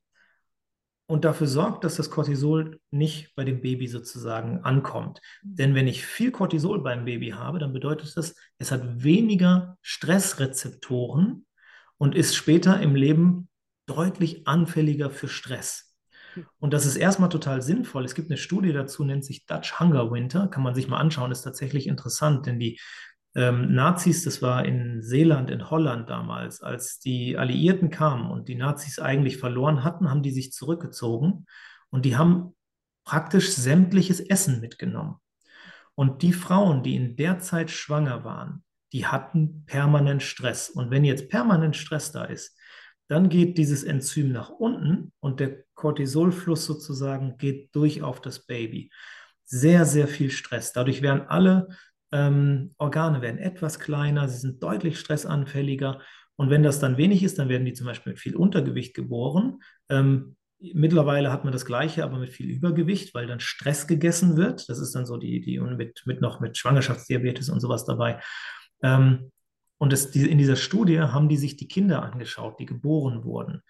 [1.06, 5.22] und dafür sorgt, dass das Cortisol nicht bei dem Baby sozusagen ankommt.
[5.44, 11.46] Denn wenn ich viel Cortisol beim Baby habe, dann bedeutet das, es hat weniger Stressrezeptoren
[12.00, 13.50] und ist später im Leben
[13.86, 15.96] deutlich anfälliger für Stress.
[16.58, 18.06] Und das ist erstmal total sinnvoll.
[18.06, 21.32] Es gibt eine Studie dazu, nennt sich Dutch Hunger Winter, kann man sich mal anschauen,
[21.32, 22.80] ist tatsächlich interessant, denn die
[23.36, 28.56] ähm, Nazis, das war in Seeland, in Holland damals, als die Alliierten kamen und die
[28.56, 31.46] Nazis eigentlich verloren hatten, haben die sich zurückgezogen
[31.90, 32.56] und die haben
[33.04, 35.18] praktisch sämtliches Essen mitgenommen.
[35.96, 40.70] Und die Frauen, die in der Zeit schwanger waren, die hatten permanent Stress.
[40.70, 42.58] Und wenn jetzt permanent Stress da ist,
[43.08, 48.92] dann geht dieses Enzym nach unten und der Cortisolfluss sozusagen geht durch auf das Baby.
[49.46, 50.74] Sehr, sehr viel Stress.
[50.74, 51.70] Dadurch werden alle
[52.12, 56.02] ähm, Organe werden etwas kleiner, sie sind deutlich stressanfälliger.
[56.36, 59.60] Und wenn das dann wenig ist, dann werden die zum Beispiel mit viel Untergewicht geboren.
[59.90, 64.70] Ähm, mittlerweile hat man das Gleiche, aber mit viel Übergewicht, weil dann Stress gegessen wird.
[64.70, 68.22] Das ist dann so die, die und mit, mit noch mit Schwangerschaftsdiabetes und sowas dabei.
[68.82, 69.32] Ähm,
[69.78, 73.64] und das, die, in dieser Studie haben die sich die Kinder angeschaut, die geboren wurden.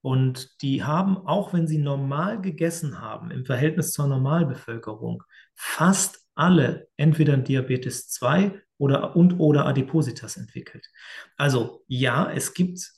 [0.00, 5.24] Und die haben, auch wenn sie normal gegessen haben, im Verhältnis zur Normalbevölkerung,
[5.54, 10.86] fast alle entweder Diabetes 2 oder, und oder Adipositas entwickelt.
[11.36, 12.92] Also ja, es gibt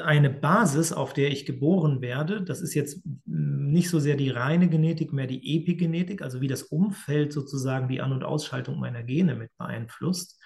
[0.00, 2.42] eine Basis, auf der ich geboren werde.
[2.42, 6.62] Das ist jetzt nicht so sehr die reine Genetik, mehr die Epigenetik, also wie das
[6.62, 10.40] Umfeld sozusagen die An- und Ausschaltung meiner Gene mit beeinflusst.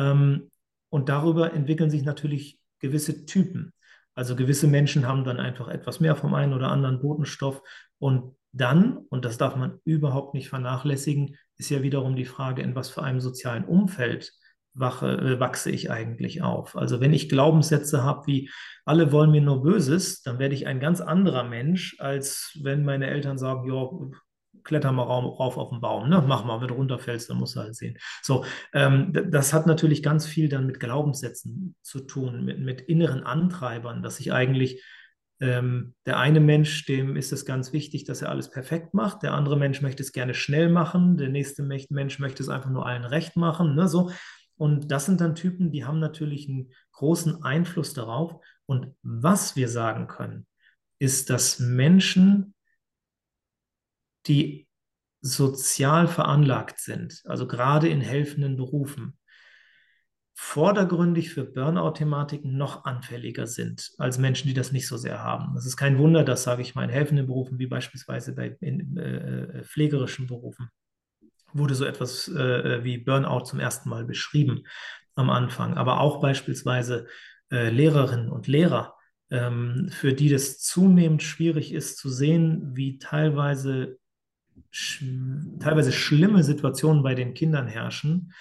[0.00, 0.50] Ähm,
[0.88, 3.72] und darüber entwickeln sich natürlich gewisse Typen.
[4.14, 7.62] Also gewisse Menschen haben dann einfach etwas mehr vom einen oder anderen Botenstoff
[7.98, 12.74] und dann, und das darf man überhaupt nicht vernachlässigen, ist ja wiederum die Frage, in
[12.74, 14.32] was für einem sozialen Umfeld
[14.74, 16.76] wache, äh, wachse ich eigentlich auf.
[16.76, 18.50] Also wenn ich Glaubenssätze habe wie,
[18.84, 23.08] alle wollen mir nur Böses, dann werde ich ein ganz anderer Mensch, als wenn meine
[23.08, 23.88] Eltern sagen, ja,
[24.64, 26.22] kletter mal rauf auf den Baum, ne?
[26.26, 27.96] mach mal, wenn du runterfällst, dann musst du halt sehen.
[28.22, 33.22] So, ähm, das hat natürlich ganz viel dann mit Glaubenssätzen zu tun, mit, mit inneren
[33.22, 34.82] Antreibern, dass ich eigentlich
[35.40, 39.22] ähm, der eine Mensch, dem ist es ganz wichtig, dass er alles perfekt macht.
[39.22, 41.16] Der andere Mensch möchte es gerne schnell machen.
[41.16, 43.74] Der nächste Mensch möchte es einfach nur allen recht machen.
[43.74, 43.88] Ne?
[43.88, 44.10] So.
[44.56, 48.44] Und das sind dann Typen, die haben natürlich einen großen Einfluss darauf.
[48.66, 50.46] Und was wir sagen können,
[50.98, 52.54] ist, dass Menschen,
[54.26, 54.68] die
[55.20, 59.18] sozial veranlagt sind, also gerade in helfenden Berufen,
[60.34, 65.54] vordergründig für Burnout-Thematiken noch anfälliger sind als Menschen, die das nicht so sehr haben.
[65.56, 68.96] Es ist kein Wunder, dass, sage ich mal, in helfenden Berufen, wie beispielsweise bei in,
[68.96, 70.70] äh, pflegerischen Berufen,
[71.52, 74.64] wurde so etwas äh, wie Burnout zum ersten Mal beschrieben
[75.14, 75.74] am Anfang.
[75.74, 77.06] Aber auch beispielsweise
[77.52, 78.94] äh, Lehrerinnen und Lehrer,
[79.30, 83.98] ähm, für die das zunehmend schwierig ist zu sehen, wie teilweise,
[84.70, 85.04] sch
[85.60, 88.32] teilweise schlimme Situationen bei den Kindern herrschen,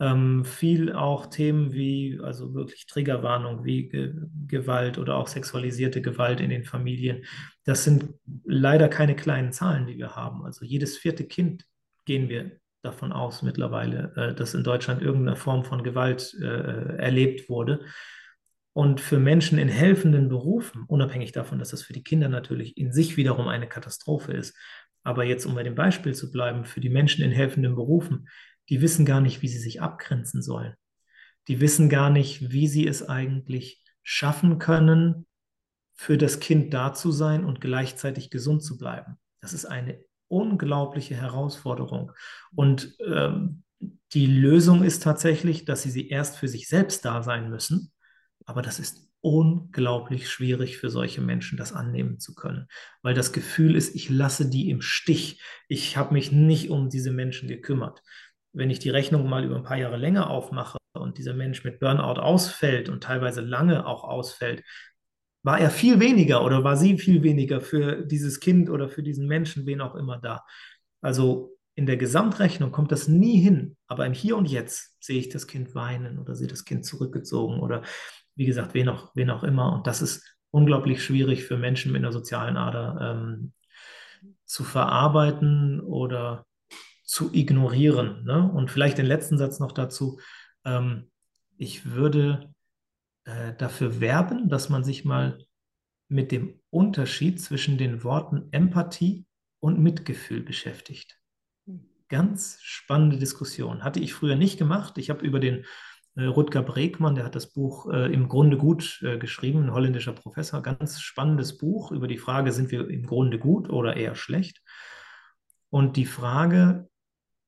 [0.00, 4.14] ähm, viel auch Themen wie, also wirklich Triggerwarnung, wie Ge
[4.46, 7.24] Gewalt oder auch sexualisierte Gewalt in den Familien.
[7.64, 8.14] Das sind
[8.44, 10.44] leider keine kleinen Zahlen, die wir haben.
[10.44, 11.64] Also jedes vierte Kind
[12.04, 17.48] gehen wir davon aus mittlerweile, äh, dass in Deutschland irgendeine Form von Gewalt äh, erlebt
[17.48, 17.80] wurde.
[18.72, 22.92] Und für Menschen in helfenden Berufen, unabhängig davon, dass das für die Kinder natürlich in
[22.92, 24.56] sich wiederum eine Katastrophe ist,
[25.02, 28.28] aber jetzt, um bei dem Beispiel zu bleiben, für die Menschen in helfenden Berufen
[28.68, 30.74] die wissen gar nicht, wie sie sich abgrenzen sollen.
[31.48, 35.26] Die wissen gar nicht, wie sie es eigentlich schaffen können,
[35.94, 39.18] für das Kind da zu sein und gleichzeitig gesund zu bleiben.
[39.40, 42.12] Das ist eine unglaubliche Herausforderung.
[42.54, 43.64] Und ähm,
[44.12, 47.92] die Lösung ist tatsächlich, dass sie, sie erst für sich selbst da sein müssen.
[48.44, 52.68] Aber das ist unglaublich schwierig für solche Menschen, das annehmen zu können,
[53.02, 55.42] weil das Gefühl ist, ich lasse die im Stich.
[55.68, 58.02] Ich habe mich nicht um diese Menschen gekümmert
[58.52, 61.80] wenn ich die Rechnung mal über ein paar Jahre länger aufmache und dieser Mensch mit
[61.80, 64.64] Burnout ausfällt und teilweise lange auch ausfällt,
[65.42, 69.26] war er viel weniger oder war sie viel weniger für dieses Kind oder für diesen
[69.26, 70.44] Menschen, wen auch immer da.
[71.00, 75.28] Also in der Gesamtrechnung kommt das nie hin, aber im Hier und Jetzt sehe ich
[75.28, 77.82] das Kind weinen oder sehe das Kind zurückgezogen oder
[78.38, 79.72] wie gesagt, wen auch, wen auch immer.
[79.72, 83.52] Und das ist unglaublich schwierig für Menschen mit einer sozialen Ader ähm,
[84.44, 86.46] zu verarbeiten oder
[87.04, 88.24] zu ignorieren.
[88.24, 88.48] Ne?
[88.50, 90.20] Und vielleicht den letzten Satz noch dazu.
[90.64, 91.10] Ähm,
[91.56, 92.54] ich würde
[93.24, 95.44] äh, dafür werben, dass man sich mal
[96.06, 99.26] mit dem Unterschied zwischen den Worten Empathie
[99.58, 101.18] und Mitgefühl beschäftigt.
[102.08, 103.82] Ganz spannende Diskussion.
[103.82, 104.96] Hatte ich früher nicht gemacht.
[104.96, 105.64] Ich habe über den
[106.26, 110.62] Rutger Bregmann, der hat das Buch äh, im Grunde gut äh, geschrieben, ein holländischer Professor,
[110.62, 114.62] ganz spannendes Buch über die Frage, sind wir im Grunde gut oder eher schlecht?
[115.70, 116.88] Und die Frage,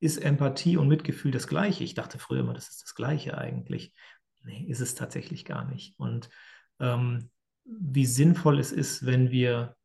[0.01, 1.85] ist Empathie und Mitgefühl das Gleiche?
[1.85, 3.93] Ich dachte früher immer, das ist das Gleiche eigentlich.
[4.43, 5.99] Nee, ist es tatsächlich gar nicht.
[5.99, 6.31] Und
[6.79, 7.31] ähm,
[7.65, 9.77] wie sinnvoll es ist, wenn wir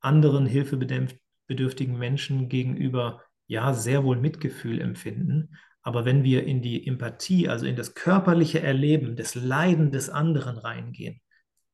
[0.00, 5.56] anderen hilfebedürftigen Menschen gegenüber ja sehr wohl Mitgefühl empfinden,
[5.88, 10.58] aber wenn wir in die Empathie, also in das körperliche Erleben des Leiden des anderen
[10.58, 11.22] reingehen,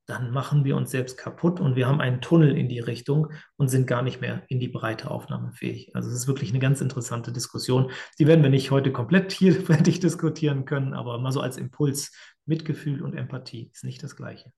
[0.06, 3.66] dann machen wir uns selbst kaputt und wir haben einen Tunnel in die Richtung und
[3.66, 5.96] sind gar nicht mehr in die Breite aufnahmefähig.
[5.96, 7.90] Also es ist wirklich eine ganz interessante Diskussion.
[8.20, 12.12] Die werden wir nicht heute komplett hier fertig diskutieren können, aber mal so als Impuls.
[12.46, 14.52] Mitgefühl und Empathie ist nicht das Gleiche.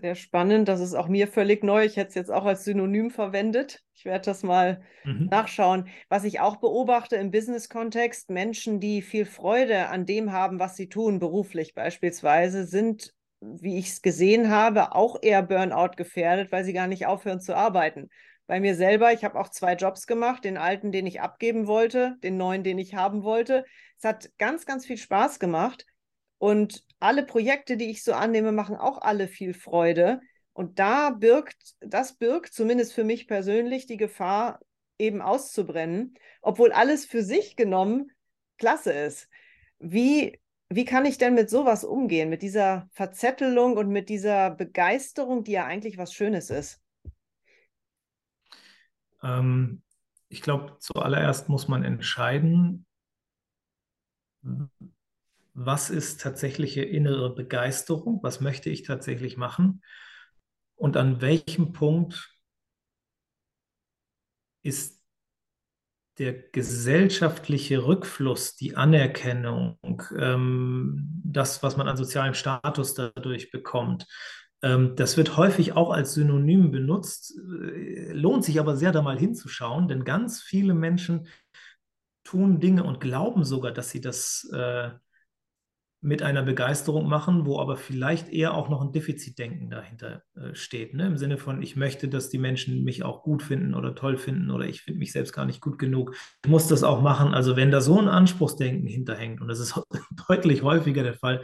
[0.00, 0.68] Sehr spannend.
[0.68, 1.84] Das ist auch mir völlig neu.
[1.84, 3.82] Ich hätte es jetzt auch als Synonym verwendet.
[3.94, 5.26] Ich werde das mal mhm.
[5.30, 5.88] nachschauen.
[6.08, 10.88] Was ich auch beobachte im Business-Kontext, Menschen, die viel Freude an dem haben, was sie
[10.88, 16.72] tun, beruflich beispielsweise, sind wie ich es gesehen habe, auch eher Burnout gefährdet, weil sie
[16.72, 18.10] gar nicht aufhören zu arbeiten.
[18.46, 22.16] Bei mir selber, ich habe auch zwei Jobs gemacht, den alten, den ich abgeben wollte,
[22.22, 23.64] den neuen, den ich haben wollte.
[23.96, 25.86] Es hat ganz, ganz viel Spaß gemacht.
[26.38, 30.20] Und alle Projekte, die ich so annehme, machen auch alle viel Freude.
[30.52, 34.60] Und da birgt, das birgt zumindest für mich persönlich die Gefahr,
[34.98, 38.12] eben auszubrennen, obwohl alles für sich genommen
[38.58, 39.28] klasse ist.
[39.78, 40.38] Wie
[40.72, 45.52] wie kann ich denn mit sowas umgehen, mit dieser Verzettelung und mit dieser Begeisterung, die
[45.52, 46.80] ja eigentlich was Schönes ist?
[49.20, 49.82] Ähm,
[50.28, 52.86] ich glaube, zuallererst muss man entscheiden,
[55.54, 59.82] was ist tatsächliche innere Begeisterung, was möchte ich tatsächlich machen
[60.76, 62.34] und an welchem Punkt
[64.62, 65.00] ist
[66.18, 69.78] der gesellschaftliche Rückfluss, die Anerkennung,
[70.18, 74.06] ähm, das, was man an sozialem Status dadurch bekommt,
[74.62, 79.18] ähm, das wird häufig auch als Synonym benutzt, äh, lohnt sich aber sehr, da mal
[79.18, 81.26] hinzuschauen, denn ganz viele Menschen
[82.24, 84.90] tun Dinge und glauben sogar, dass sie das äh,
[86.02, 90.94] mit einer Begeisterung machen, wo aber vielleicht eher auch noch ein Defizitdenken dahinter äh, steht.
[90.94, 91.06] Ne?
[91.06, 94.50] Im Sinne von, ich möchte, dass die Menschen mich auch gut finden oder toll finden
[94.50, 96.16] oder ich finde mich selbst gar nicht gut genug.
[96.42, 97.34] Ich muss das auch machen.
[97.34, 99.78] Also wenn da so ein Anspruchsdenken hinterhängt, und das ist
[100.28, 101.42] deutlich häufiger der Fall,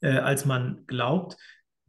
[0.00, 1.36] äh, als man glaubt,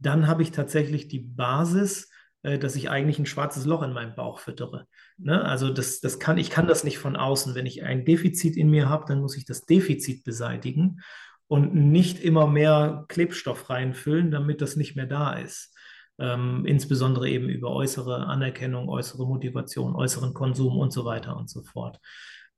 [0.00, 2.10] dann habe ich tatsächlich die Basis,
[2.42, 4.88] äh, dass ich eigentlich ein schwarzes Loch in meinem Bauch füttere.
[5.18, 5.44] Ne?
[5.44, 7.54] Also das, das kann, ich kann das nicht von außen.
[7.54, 11.00] Wenn ich ein Defizit in mir habe, dann muss ich das Defizit beseitigen
[11.48, 15.74] und nicht immer mehr Klebstoff reinfüllen, damit das nicht mehr da ist.
[16.18, 21.62] Ähm, insbesondere eben über äußere Anerkennung, äußere Motivation, äußeren Konsum und so weiter und so
[21.62, 22.00] fort.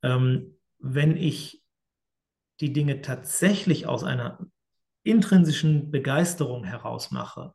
[0.03, 1.63] Ähm, wenn ich
[2.59, 4.39] die Dinge tatsächlich aus einer
[5.03, 7.53] intrinsischen Begeisterung heraus mache,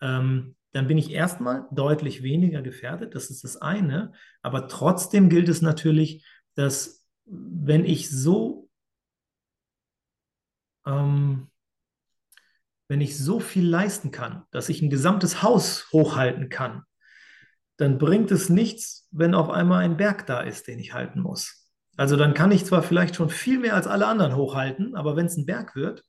[0.00, 3.14] ähm, dann bin ich erstmal deutlich weniger gefährdet.
[3.14, 4.12] Das ist das eine.
[4.42, 8.69] Aber trotzdem gilt es natürlich, dass wenn ich so
[10.86, 11.48] ähm,
[12.88, 16.82] wenn ich so viel leisten kann, dass ich ein gesamtes Haus hochhalten kann,
[17.76, 21.68] dann bringt es nichts, wenn auf einmal ein Berg da ist, den ich halten muss.
[21.96, 25.26] Also dann kann ich zwar vielleicht schon viel mehr als alle anderen hochhalten, aber wenn
[25.26, 26.04] es ein Berg wird,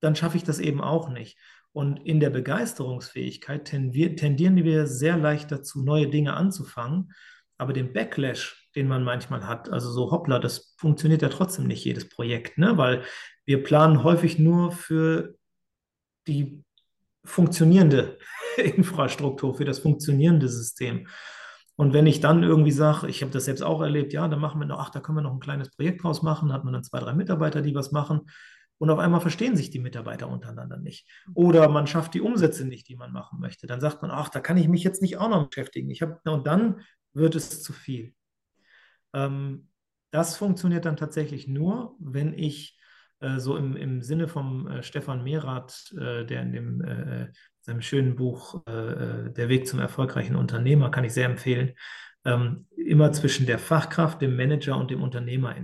[0.00, 1.38] dann schaffe ich das eben auch nicht.
[1.72, 7.12] Und in der Begeisterungsfähigkeit tendieren wir sehr leicht dazu, neue Dinge anzufangen.
[7.60, 11.84] Aber den Backlash, den man manchmal hat, also so hoppla, das funktioniert ja trotzdem nicht
[11.84, 12.78] jedes Projekt, ne?
[12.78, 13.02] weil
[13.44, 15.34] wir planen häufig nur für
[16.26, 16.64] die
[17.24, 18.18] funktionierende
[18.56, 21.06] Infrastruktur, für das funktionierende System.
[21.76, 24.60] Und wenn ich dann irgendwie sage, ich habe das selbst auch erlebt, ja, dann machen
[24.60, 26.84] wir noch, ach, da können wir noch ein kleines Projekt draus machen, hat man dann
[26.84, 28.22] zwei, drei Mitarbeiter, die was machen.
[28.78, 31.06] Und auf einmal verstehen sich die Mitarbeiter untereinander nicht.
[31.34, 33.66] Oder man schafft die Umsätze nicht, die man machen möchte.
[33.66, 35.90] Dann sagt man, ach, da kann ich mich jetzt nicht auch noch beschäftigen.
[35.90, 36.80] Ich habe, und dann
[37.12, 38.14] wird es zu viel.
[39.12, 39.68] Ähm,
[40.10, 42.78] das funktioniert dann tatsächlich nur, wenn ich
[43.20, 47.28] äh, so im, im Sinne vom äh, Stefan Mehrath, äh, der in dem, äh,
[47.60, 51.74] seinem schönen Buch äh, Der Weg zum erfolgreichen Unternehmer, kann ich sehr empfehlen,
[52.24, 55.54] ähm, immer zwischen der Fachkraft, dem Manager und dem Unternehmer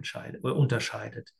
[0.43, 1.33] unterscheidet.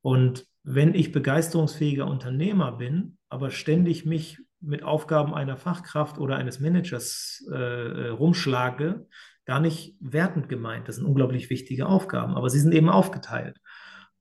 [0.00, 6.60] Und wenn ich begeisterungsfähiger Unternehmer bin, aber ständig mich mit Aufgaben einer Fachkraft oder eines
[6.60, 9.06] Managers äh, rumschlage,
[9.44, 10.88] gar nicht wertend gemeint.
[10.88, 13.58] Das sind unglaublich wichtige Aufgaben, aber sie sind eben aufgeteilt.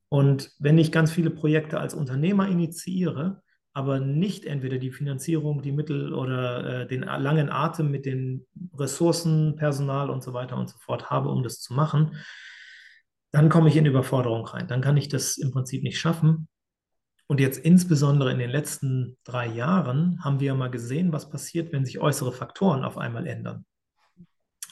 [0.09, 3.41] Und wenn ich ganz viele Projekte als Unternehmer initiiere,
[3.73, 8.45] aber nicht entweder die Finanzierung, die Mittel oder äh, den langen Atem mit den
[8.77, 12.17] Ressourcen, Personal und so weiter und so fort habe, um das zu machen,
[13.31, 14.67] dann komme ich in Überforderung rein.
[14.67, 16.49] Dann kann ich das im Prinzip nicht schaffen.
[17.27, 21.85] Und jetzt insbesondere in den letzten drei Jahren haben wir mal gesehen, was passiert, wenn
[21.85, 23.65] sich äußere Faktoren auf einmal ändern.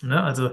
[0.02, 0.22] Ne?
[0.22, 0.52] Also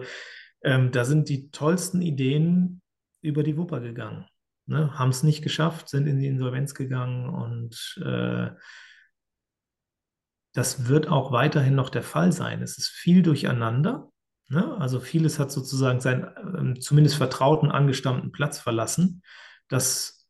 [0.63, 2.83] ähm, da sind die tollsten Ideen
[3.21, 4.27] über die Wupper gegangen.
[4.67, 4.99] Ne?
[4.99, 8.51] Haben es nicht geschafft, sind in die Insolvenz gegangen und äh,
[10.53, 12.63] das wird auch weiterhin noch der Fall sein.
[12.63, 14.11] Es ist viel durcheinander.
[14.49, 14.77] Ne?
[14.79, 19.23] Also vieles hat sozusagen seinen äh, zumindest vertrauten, angestammten Platz verlassen.
[19.69, 20.27] Das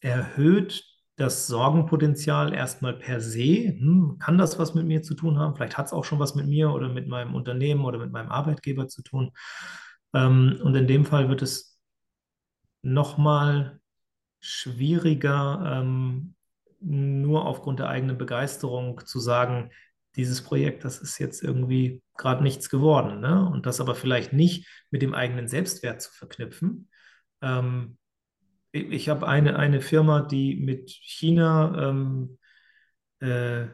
[0.00, 0.84] erhöht
[1.16, 3.76] das Sorgenpotenzial erstmal per se.
[3.78, 5.54] Hm, kann das was mit mir zu tun haben?
[5.54, 8.30] Vielleicht hat es auch schon was mit mir oder mit meinem Unternehmen oder mit meinem
[8.30, 9.32] Arbeitgeber zu tun.
[10.14, 11.78] Ähm, und in dem Fall wird es
[12.82, 13.80] nochmal
[14.40, 16.34] schwieriger, ähm,
[16.80, 19.70] nur aufgrund der eigenen Begeisterung zu sagen,
[20.16, 23.20] dieses Projekt, das ist jetzt irgendwie gerade nichts geworden.
[23.20, 23.48] Ne?
[23.48, 26.88] Und das aber vielleicht nicht mit dem eigenen Selbstwert zu verknüpfen.
[27.42, 27.98] Ähm,
[28.74, 32.38] ich habe eine, eine Firma, die mit China ähm,
[33.20, 33.66] äh,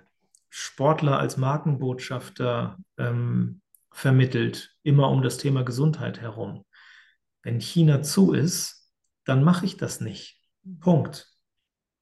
[0.50, 6.66] Sportler als Markenbotschafter ähm, vermittelt, immer um das Thema Gesundheit herum.
[7.42, 8.92] Wenn China zu ist,
[9.24, 10.38] dann mache ich das nicht.
[10.80, 11.28] Punkt.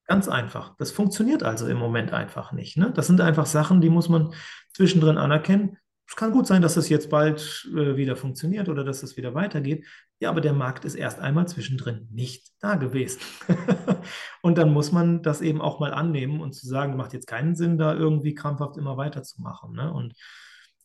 [0.06, 0.74] Ganz einfach.
[0.78, 2.76] Das funktioniert also im Moment einfach nicht.
[2.76, 2.90] Ne?
[2.92, 4.34] Das sind einfach Sachen, die muss man
[4.72, 5.76] zwischendrin anerkennen.
[6.08, 9.34] Es kann gut sein, dass das jetzt bald äh, wieder funktioniert oder dass es wieder
[9.34, 9.84] weitergeht.
[10.20, 13.20] Ja, aber der Markt ist erst einmal zwischendrin nicht da gewesen.
[14.42, 17.54] und dann muss man das eben auch mal annehmen und zu sagen, macht jetzt keinen
[17.54, 19.74] Sinn, da irgendwie krampfhaft immer weiterzumachen.
[19.74, 19.92] Ne?
[19.92, 20.14] Und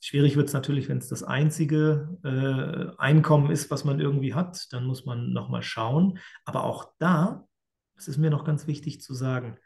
[0.02, 4.68] schwierig wird es natürlich, wenn es das einzige äh, Einkommen ist, was man irgendwie hat.
[4.72, 6.20] Dann muss man nochmal schauen.
[6.46, 7.48] Aber auch da
[7.96, 9.58] das ist mir noch ganz wichtig zu sagen,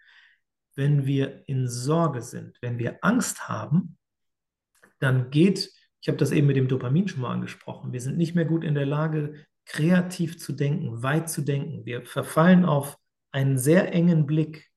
[0.75, 3.97] wenn wir in Sorge sind, wenn wir Angst haben,
[4.99, 5.71] dann geht,
[6.01, 8.63] ich habe das eben mit dem Dopamin schon mal angesprochen, wir sind nicht mehr gut
[8.63, 9.33] in der Lage,
[9.65, 11.85] kreativ zu denken, weit zu denken.
[11.85, 12.97] Wir verfallen auf
[13.31, 14.69] einen sehr engen Blick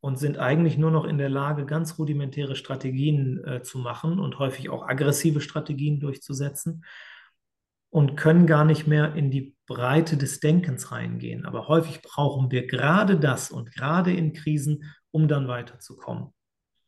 [0.00, 4.38] und sind eigentlich nur noch in der Lage, ganz rudimentäre Strategien äh, zu machen und
[4.38, 6.84] häufig auch aggressive Strategien durchzusetzen
[7.90, 11.44] und können gar nicht mehr in die Breite des Denkens reingehen.
[11.44, 16.32] Aber häufig brauchen wir gerade das und gerade in Krisen, um dann weiterzukommen.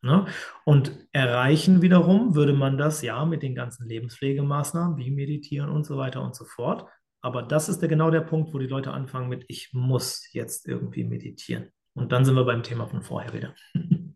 [0.05, 0.26] Ne?
[0.64, 5.96] Und erreichen wiederum würde man das ja mit den ganzen Lebenspflegemaßnahmen wie Meditieren und so
[5.96, 6.86] weiter und so fort.
[7.22, 10.68] Aber das ist der, genau der Punkt, wo die Leute anfangen mit, ich muss jetzt
[10.68, 11.70] irgendwie meditieren.
[11.94, 13.55] Und dann sind wir beim Thema von vorher wieder.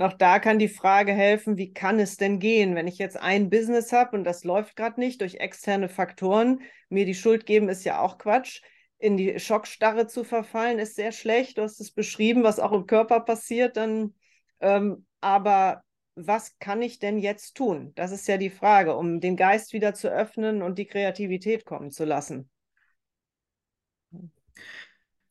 [0.00, 3.50] Auch da kann die Frage helfen, wie kann es denn gehen, wenn ich jetzt ein
[3.50, 7.82] Business habe und das läuft gerade nicht durch externe Faktoren, mir die Schuld geben, ist
[7.82, 8.62] ja auch Quatsch.
[8.98, 11.58] In die Schockstarre zu verfallen, ist sehr schlecht.
[11.58, 13.76] Du hast es beschrieben, was auch im Körper passiert.
[13.76, 14.14] Dann,
[14.60, 15.82] ähm, aber
[16.14, 17.92] was kann ich denn jetzt tun?
[17.94, 21.90] Das ist ja die Frage, um den Geist wieder zu öffnen und die Kreativität kommen
[21.90, 22.50] zu lassen.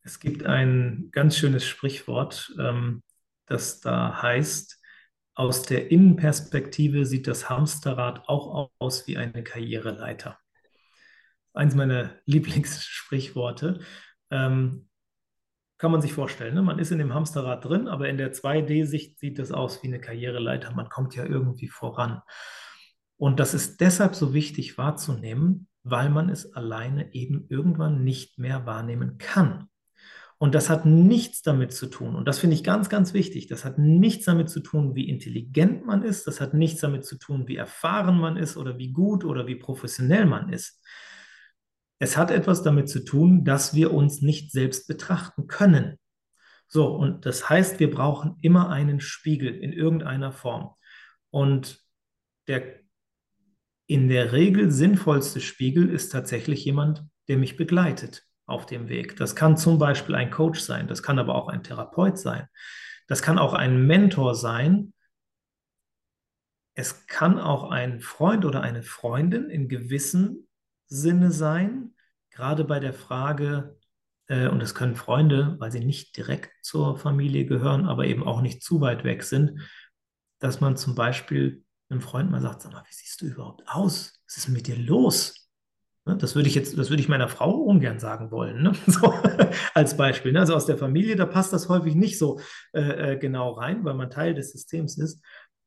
[0.03, 2.53] Es gibt ein ganz schönes Sprichwort.
[2.59, 3.03] Ähm
[3.47, 4.79] das da heißt,
[5.33, 10.37] aus der Innenperspektive sieht das Hamsterrad auch aus wie eine Karriereleiter.
[11.53, 13.79] Eins meiner Lieblingssprichworte.
[14.29, 14.89] Ähm,
[15.77, 16.55] kann man sich vorstellen.
[16.55, 16.61] Ne?
[16.61, 19.99] Man ist in dem Hamsterrad drin, aber in der 2D-Sicht sieht das aus wie eine
[19.99, 20.73] Karriereleiter.
[20.73, 22.21] Man kommt ja irgendwie voran.
[23.17, 28.65] Und das ist deshalb so wichtig wahrzunehmen, weil man es alleine eben irgendwann nicht mehr
[28.65, 29.69] wahrnehmen kann.
[30.39, 33.65] Und das hat nichts damit zu tun, und das finde ich ganz, ganz wichtig, das
[33.65, 37.47] hat nichts damit zu tun, wie intelligent man ist, das hat nichts damit zu tun,
[37.47, 40.79] wie erfahren man ist oder wie gut oder wie professionell man ist.
[41.99, 45.97] Es hat etwas damit zu tun, dass wir uns nicht selbst betrachten können.
[46.67, 50.75] So, und das heißt, wir brauchen immer einen Spiegel in irgendeiner Form.
[51.29, 51.81] Und
[52.47, 52.61] der
[53.87, 59.15] in der Regel sinnvollste Spiegel ist tatsächlich jemand, der mich begleitet auf dem Weg.
[59.15, 62.47] Das kann zum Beispiel ein Coach sein, das kann aber auch ein Therapeut sein,
[63.07, 64.93] das kann auch ein Mentor sein.
[66.75, 70.46] Es kann auch ein Freund oder eine Freundin in gewissem
[70.87, 71.93] Sinne sein,
[72.31, 73.77] gerade bei der Frage,
[74.27, 78.41] äh, und es können Freunde, weil sie nicht direkt zur Familie gehören, aber eben auch
[78.41, 79.59] nicht zu weit weg sind,
[80.39, 84.13] dass man zum Beispiel einem Freund mal sagt, sag mal, wie siehst du überhaupt aus?
[84.27, 85.49] Was ist mit dir los?
[86.05, 88.73] Ne, das würde ich jetzt, das würde ich meiner Frau ungern sagen wollen, ne?
[88.87, 89.13] so,
[89.73, 90.31] als Beispiel.
[90.31, 90.39] Ne?
[90.39, 92.39] Also aus der Familie, da passt das häufig nicht so
[92.73, 95.23] äh, äh, genau rein, weil man Teil des Systems ist.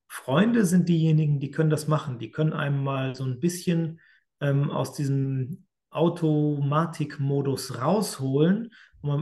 [0.09, 2.19] Freunde sind diejenigen, die können das machen.
[2.19, 4.01] Die können einem mal so ein bisschen
[4.41, 8.71] ähm, aus diesem Automatikmodus rausholen,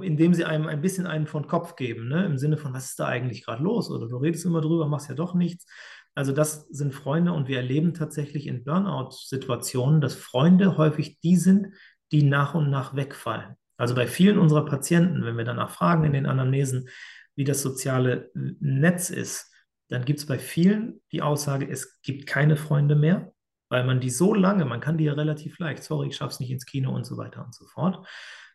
[0.02, 2.26] indem sie einem ein bisschen einen von Kopf geben, ne?
[2.26, 3.90] im Sinne von, was ist da eigentlich gerade los?
[3.90, 5.66] Oder du redest immer drüber, machst ja doch nichts.
[6.14, 11.68] Also das sind Freunde und wir erleben tatsächlich in Burnout-Situationen, dass Freunde häufig die sind,
[12.10, 13.54] die nach und nach wegfallen.
[13.76, 16.88] Also bei vielen unserer Patienten, wenn wir danach fragen in den Anamnesen,
[17.36, 19.54] wie das soziale Netz ist,
[19.88, 23.32] dann gibt es bei vielen die Aussage, es gibt keine Freunde mehr,
[23.68, 26.40] weil man die so lange, man kann die ja relativ leicht, sorry, ich schaffe es
[26.40, 28.06] nicht ins Kino und so weiter und so fort.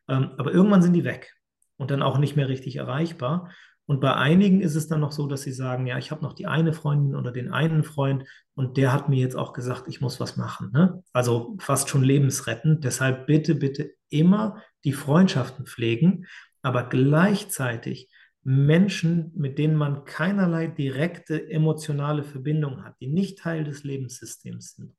[0.08, 1.34] Ähm, aber irgendwann sind die weg
[1.78, 3.52] und dann auch nicht mehr richtig erreichbar.
[3.86, 6.34] Und bei einigen ist es dann noch so, dass sie sagen, ja, ich habe noch
[6.34, 8.24] die eine Freundin oder den einen Freund
[8.56, 10.72] und der hat mir jetzt auch gesagt, ich muss was machen.
[10.72, 11.04] Ne?
[11.12, 12.84] Also fast schon lebensrettend.
[12.86, 16.28] Deshalb bitte, bitte immer die Freundschaften pflegen,
[16.62, 18.10] aber gleichzeitig
[18.44, 24.96] Menschen, mit denen man keinerlei direkte emotionale Verbindung hat, die nicht Teil des Lebenssystems sind,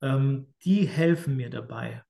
[0.00, 2.02] ähm, die helfen mir dabei.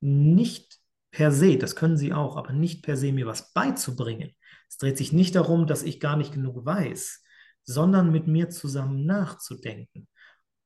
[0.00, 0.78] Nicht
[1.10, 4.34] per se, das können sie auch, aber nicht per se mir was beizubringen.
[4.68, 7.22] Es dreht sich nicht darum, dass ich gar nicht genug weiß,
[7.64, 10.08] sondern mit mir zusammen nachzudenken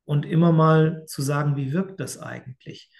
[0.04, 2.92] und immer mal zu sagen, wie wirkt das eigentlich?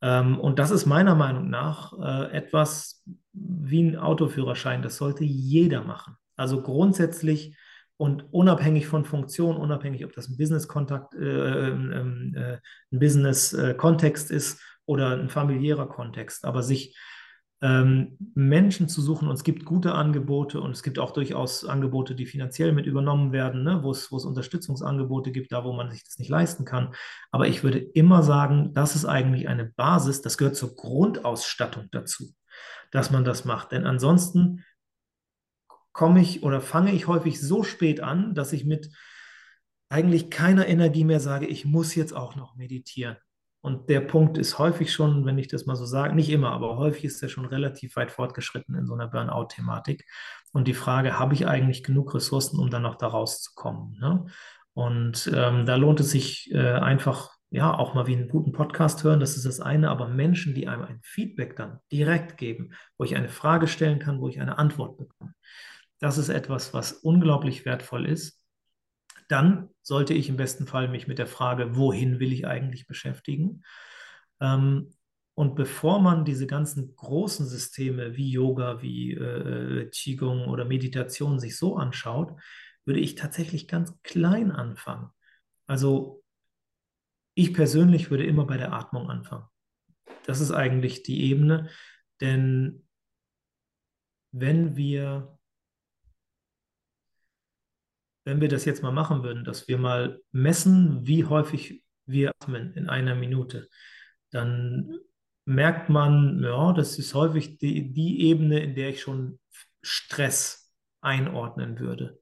[0.00, 4.82] Ähm, und das ist meiner Meinung nach äh, etwas wie ein Autoführerschein.
[4.82, 6.16] Das sollte jeder machen.
[6.36, 7.56] Also grundsätzlich
[7.96, 12.58] und unabhängig von Funktion, unabhängig, ob das ein Business-Kontakt, äh, ähm, äh,
[12.90, 16.96] ein Business-Kontext ist oder ein familiärer Kontext, aber sich
[17.62, 19.28] ähm, Menschen zu suchen.
[19.28, 23.30] Und es gibt gute Angebote und es gibt auch durchaus Angebote, die finanziell mit übernommen
[23.30, 23.82] werden, ne?
[23.84, 26.92] wo es Unterstützungsangebote gibt, da wo man sich das nicht leisten kann.
[27.30, 32.34] Aber ich würde immer sagen, das ist eigentlich eine Basis, das gehört zur Grundausstattung dazu,
[32.90, 33.72] dass man das macht.
[33.72, 34.64] Denn ansonsten
[35.92, 38.90] komme ich oder fange ich häufig so spät an, dass ich mit
[39.88, 43.16] eigentlich keiner Energie mehr sage, ich muss jetzt auch noch meditieren.
[43.60, 46.78] Und der Punkt ist häufig schon, wenn ich das mal so sage, nicht immer, aber
[46.78, 50.04] häufig ist er schon relativ weit fortgeschritten in so einer Burnout-Thematik.
[50.52, 53.98] Und die Frage, habe ich eigentlich genug Ressourcen, um dann noch da rauszukommen?
[54.00, 54.26] Ne?
[54.74, 59.04] Und ähm, da lohnt es sich äh, einfach, ja, auch mal wie einen guten Podcast
[59.04, 63.04] hören, das ist das eine, aber Menschen, die einem ein Feedback dann direkt geben, wo
[63.04, 65.34] ich eine Frage stellen kann, wo ich eine Antwort bekomme.
[66.00, 68.42] Das ist etwas, was unglaublich wertvoll ist
[69.32, 73.62] dann sollte ich im besten Fall mich mit der Frage, wohin will ich eigentlich beschäftigen?
[74.40, 74.92] Ähm,
[75.34, 81.56] und bevor man diese ganzen großen Systeme wie Yoga, wie äh, Qigong oder Meditation sich
[81.56, 82.38] so anschaut,
[82.84, 85.08] würde ich tatsächlich ganz klein anfangen.
[85.66, 86.21] Also
[87.34, 89.46] ich persönlich würde immer bei der Atmung anfangen.
[90.26, 91.70] Das ist eigentlich die Ebene,
[92.20, 92.86] denn
[94.32, 95.38] wenn wir
[98.24, 102.72] wenn wir das jetzt mal machen würden, dass wir mal messen, wie häufig wir atmen
[102.74, 103.68] in einer Minute,
[104.30, 104.98] dann
[105.44, 109.40] merkt man, ja, das ist häufig die, die Ebene, in der ich schon
[109.82, 112.20] Stress einordnen würde.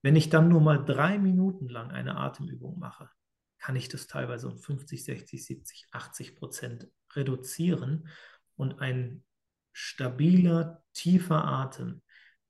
[0.00, 3.10] Wenn ich dann nur mal drei Minuten lang eine Atemübung mache,
[3.58, 8.08] kann ich das teilweise um 50, 60, 70, 80 Prozent reduzieren
[8.56, 9.24] und ein
[9.72, 12.02] stabiler, tiefer Atem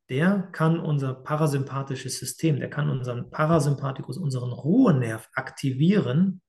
[0.09, 6.41] der kann unser parasympathisches System, der kann unseren Parasympathikus, unseren Ruhenerv aktivieren.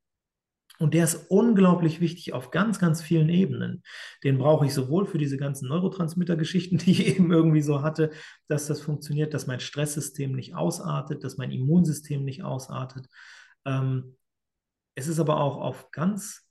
[0.78, 3.84] Und der ist unglaublich wichtig auf ganz, ganz vielen Ebenen.
[4.24, 8.12] Den brauche ich sowohl für diese ganzen Neurotransmitter-Geschichten, die ich eben irgendwie so hatte,
[8.48, 13.08] dass das funktioniert, dass mein Stresssystem nicht ausartet, dass mein Immunsystem nicht ausartet.
[13.66, 14.16] Ähm,
[15.00, 16.46] es ist aber auch auf ganz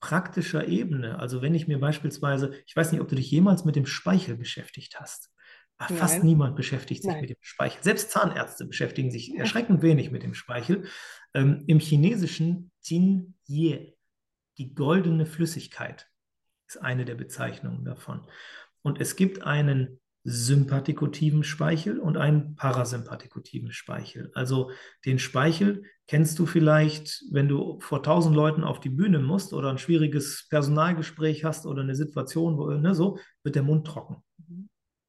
[0.00, 1.18] praktischer Ebene.
[1.18, 4.36] Also wenn ich mir beispielsweise, ich weiß nicht, ob du dich jemals mit dem Speichel
[4.36, 5.30] beschäftigt hast.
[5.78, 6.26] Fast Nein.
[6.26, 7.22] niemand beschäftigt sich Nein.
[7.22, 7.82] mit dem Speichel.
[7.82, 10.86] Selbst Zahnärzte beschäftigen sich erschreckend wenig mit dem Speichel.
[11.34, 13.96] Ähm, Im Chinesischen Jin Ye,
[14.58, 16.08] die goldene Flüssigkeit,
[16.68, 18.26] ist eine der Bezeichnungen davon.
[18.82, 24.30] Und es gibt einen sympathikotiven Speichel und einen parasympathikotiven Speichel.
[24.34, 24.70] Also
[25.04, 29.70] den Speichel kennst du vielleicht, wenn du vor tausend Leuten auf die Bühne musst oder
[29.70, 34.22] ein schwieriges Personalgespräch hast oder eine Situation, wo ne, so wird der Mund trocken.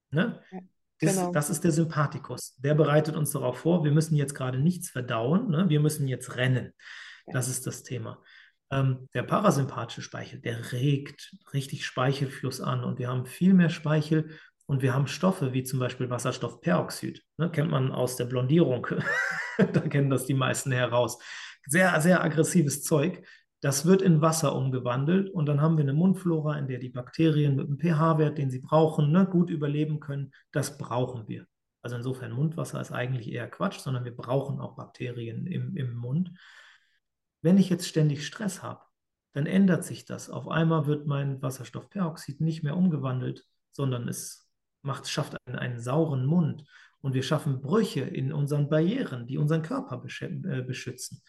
[0.09, 0.41] Ne?
[0.51, 0.59] Ja,
[0.99, 1.31] das, genau.
[1.31, 2.55] das, ist der Sympathikus.
[2.57, 5.69] Der bereitet uns darauf vor, wir müssen jetzt gerade nichts verdauen, ne?
[5.69, 6.73] wir müssen jetzt rennen.
[7.27, 7.33] Ja.
[7.33, 8.21] Das ist das Thema.
[8.71, 14.31] Ähm, der parasympathische Speichel, der regt richtig Speichelfluss an und wir haben viel mehr Speichel
[14.65, 17.23] und wir haben Stoffe wie zum Beispiel Wasserstoffperoxid.
[17.37, 17.51] Ne?
[17.51, 18.87] Kennt man aus der Blondierung.
[19.57, 21.19] da kennen das die meisten heraus.
[21.67, 23.25] Sehr, sehr aggressives Zeug.
[23.61, 27.55] Das wird in Wasser umgewandelt und dann haben wir eine Mundflora, in der die Bakterien
[27.55, 30.31] mit einem pH-Wert, den sie brauchen, ne, gut überleben können.
[30.51, 31.45] Das brauchen wir.
[31.81, 36.31] Also insofern Mundwasser ist eigentlich eher Quatsch, sondern wir brauchen auch Bakterien im, im Mund.
[37.41, 38.81] Wenn ich jetzt ständig Stress habe,
[39.33, 40.29] dann ändert sich das.
[40.29, 44.42] Auf einmal wird mein Wasserstoffperoxid nicht mehr umgewandelt, sondern es
[44.83, 46.65] macht, schafft einen, einen sauren Mund.
[47.01, 51.21] Und wir schaffen Brüche in unseren Barrieren, die unseren Körper äh, beschützen.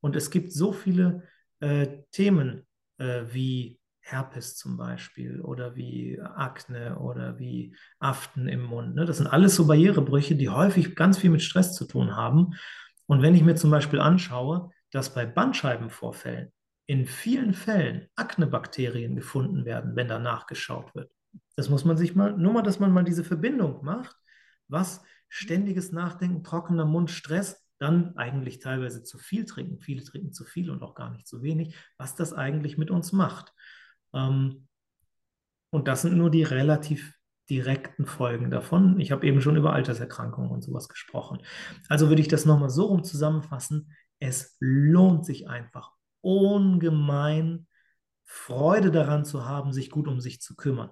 [0.00, 1.22] Und es gibt so viele
[1.60, 2.66] äh, Themen
[2.98, 8.94] äh, wie Herpes zum Beispiel oder wie Akne oder wie Aften im Mund.
[8.94, 9.06] Ne?
[9.06, 12.54] Das sind alles so Barrierebrüche, die häufig ganz viel mit Stress zu tun haben.
[13.06, 16.52] Und wenn ich mir zum Beispiel anschaue, dass bei Bandscheibenvorfällen
[16.86, 21.10] in vielen Fällen Aknebakterien gefunden werden, wenn da nachgeschaut wird.
[21.56, 24.16] Das muss man sich mal, nur mal, dass man mal diese Verbindung macht,
[24.68, 29.80] was ständiges Nachdenken, trockener Mund, Stress dann eigentlich teilweise zu viel trinken.
[29.80, 33.12] Viele trinken zu viel und auch gar nicht zu wenig, was das eigentlich mit uns
[33.12, 33.52] macht.
[34.12, 34.68] Ähm,
[35.70, 37.14] und das sind nur die relativ
[37.50, 38.98] direkten Folgen davon.
[39.00, 41.42] Ich habe eben schon über Alterserkrankungen und sowas gesprochen.
[41.88, 43.92] Also würde ich das nochmal so rum zusammenfassen.
[44.18, 47.66] Es lohnt sich einfach ungemein,
[48.24, 50.90] Freude daran zu haben, sich gut um sich zu kümmern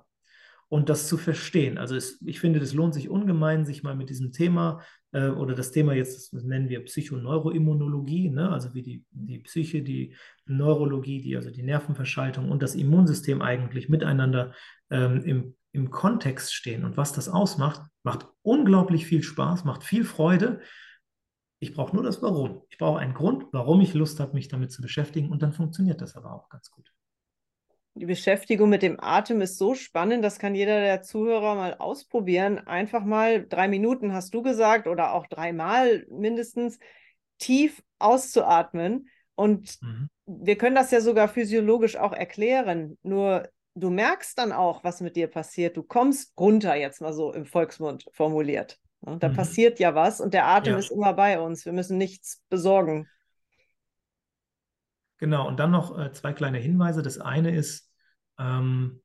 [0.73, 1.77] und das zu verstehen.
[1.77, 4.81] Also es, ich finde, das lohnt sich ungemein, sich mal mit diesem Thema
[5.13, 8.51] äh, oder das Thema jetzt, das nennen wir Psychoneuroimmunologie, ne?
[8.51, 10.17] also wie die, die Psyche, die
[10.47, 14.55] Neurologie, die, also die Nervenverschaltung und das Immunsystem eigentlich miteinander
[14.89, 20.05] ähm, im, im Kontext stehen und was das ausmacht, macht unglaublich viel Spaß, macht viel
[20.05, 20.63] Freude.
[21.61, 22.63] Ich brauche nur das Warum.
[22.71, 26.01] Ich brauche einen Grund, warum ich Lust habe, mich damit zu beschäftigen und dann funktioniert
[26.01, 26.91] das aber auch ganz gut.
[27.95, 32.59] Die Beschäftigung mit dem Atem ist so spannend, das kann jeder der Zuhörer mal ausprobieren.
[32.59, 36.79] Einfach mal drei Minuten, hast du gesagt, oder auch dreimal mindestens
[37.39, 39.09] tief auszuatmen.
[39.35, 40.09] Und mhm.
[40.27, 42.97] wir können das ja sogar physiologisch auch erklären.
[43.03, 45.77] Nur du merkst dann auch, was mit dir passiert.
[45.77, 48.79] Du kommst runter, jetzt mal so im Volksmund formuliert.
[49.03, 49.35] Da mhm.
[49.35, 50.79] passiert ja was und der Atem ja.
[50.79, 51.67] ist immer bei uns.
[51.67, 53.09] Wir müssen nichts besorgen.
[55.23, 57.01] Genau, und dann noch äh, zwei kleine Hinweise.
[57.01, 57.89] Das eine ist,
[58.41, 59.01] ähm,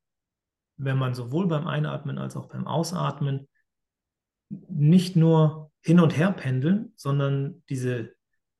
[0.75, 3.47] wenn man sowohl beim Einatmen als auch beim Ausatmen
[4.49, 8.15] nicht nur hin und her pendeln, sondern diese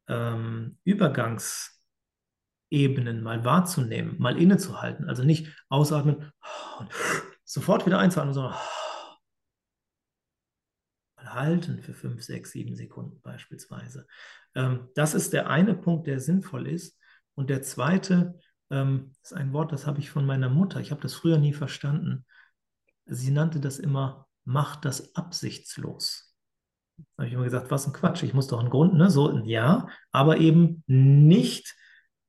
[0.07, 5.09] ähm, Übergangsebenen mal wahrzunehmen, mal innezuhalten.
[5.09, 6.31] Also nicht ausatmen
[6.77, 6.91] und
[7.43, 8.53] sofort wieder einzuatmen, sondern
[11.25, 14.05] halten für fünf, sechs, sieben Sekunden beispielsweise.
[14.53, 16.96] Ähm, das ist der eine Punkt, der sinnvoll ist.
[17.37, 18.39] Und der zweite
[18.71, 20.79] ähm, ist ein Wort, das habe ich von meiner Mutter.
[20.79, 22.25] Ich habe das früher nie verstanden.
[23.05, 26.35] Sie nannte das immer, mach das absichtslos.
[26.97, 29.11] Da habe ich immer gesagt, was ein Quatsch, ich muss doch einen Grund, ne?
[29.11, 31.75] So, ja, aber eben nicht,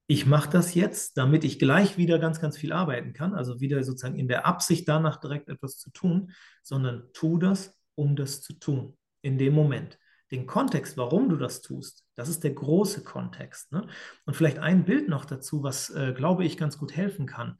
[0.06, 3.82] ich mache das jetzt, damit ich gleich wieder ganz, ganz viel arbeiten kann, also wieder
[3.82, 6.32] sozusagen in der Absicht danach direkt etwas zu tun,
[6.62, 9.98] sondern tu das, um das zu tun, in dem Moment
[10.30, 13.72] den Kontext, warum du das tust, das ist der große Kontext.
[13.72, 13.86] Ne?
[14.26, 17.58] Und vielleicht ein Bild noch dazu, was, äh, glaube ich, ganz gut helfen kann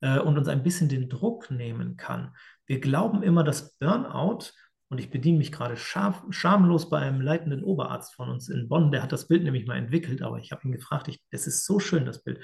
[0.00, 2.34] äh, und uns ein bisschen den Druck nehmen kann.
[2.66, 4.52] Wir glauben immer, dass Burnout,
[4.90, 8.90] und ich bediene mich gerade scham schamlos bei einem leitenden Oberarzt von uns in Bonn,
[8.90, 11.78] der hat das Bild nämlich mal entwickelt, aber ich habe ihn gefragt, es ist so
[11.78, 12.40] schön, das Bild.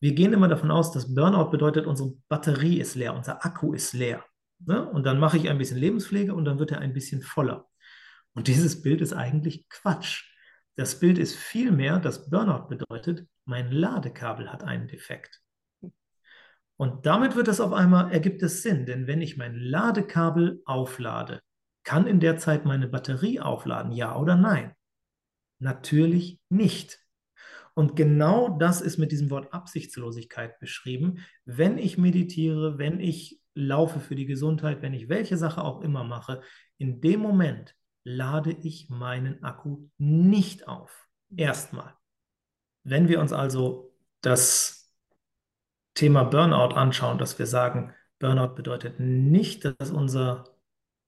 [0.00, 3.92] Wir gehen immer davon aus, dass Burnout bedeutet, unsere Batterie ist leer, unser Akku ist
[3.92, 4.24] leer.
[4.66, 4.88] Ne?
[4.90, 7.66] Und dann mache ich ein bisschen Lebenspflege und dann wird er ein bisschen voller.
[8.34, 10.24] Und dieses Bild ist eigentlich Quatsch.
[10.76, 15.40] Das Bild ist vielmehr, dass Burnout bedeutet, mein Ladekabel hat einen Defekt.
[16.76, 21.40] Und damit wird es auf einmal, ergibt es Sinn, denn wenn ich mein Ladekabel auflade,
[21.84, 24.72] kann in der Zeit meine Batterie aufladen, ja oder nein?
[25.60, 26.98] Natürlich nicht.
[27.74, 31.24] Und genau das ist mit diesem Wort Absichtslosigkeit beschrieben.
[31.44, 36.02] Wenn ich meditiere, wenn ich laufe für die Gesundheit, wenn ich welche Sache auch immer
[36.02, 36.40] mache,
[36.78, 41.08] in dem Moment lade ich meinen Akku nicht auf.
[41.34, 41.94] Erstmal.
[42.84, 44.92] Wenn wir uns also das
[45.94, 50.44] Thema Burnout anschauen, dass wir sagen, Burnout bedeutet nicht, dass unser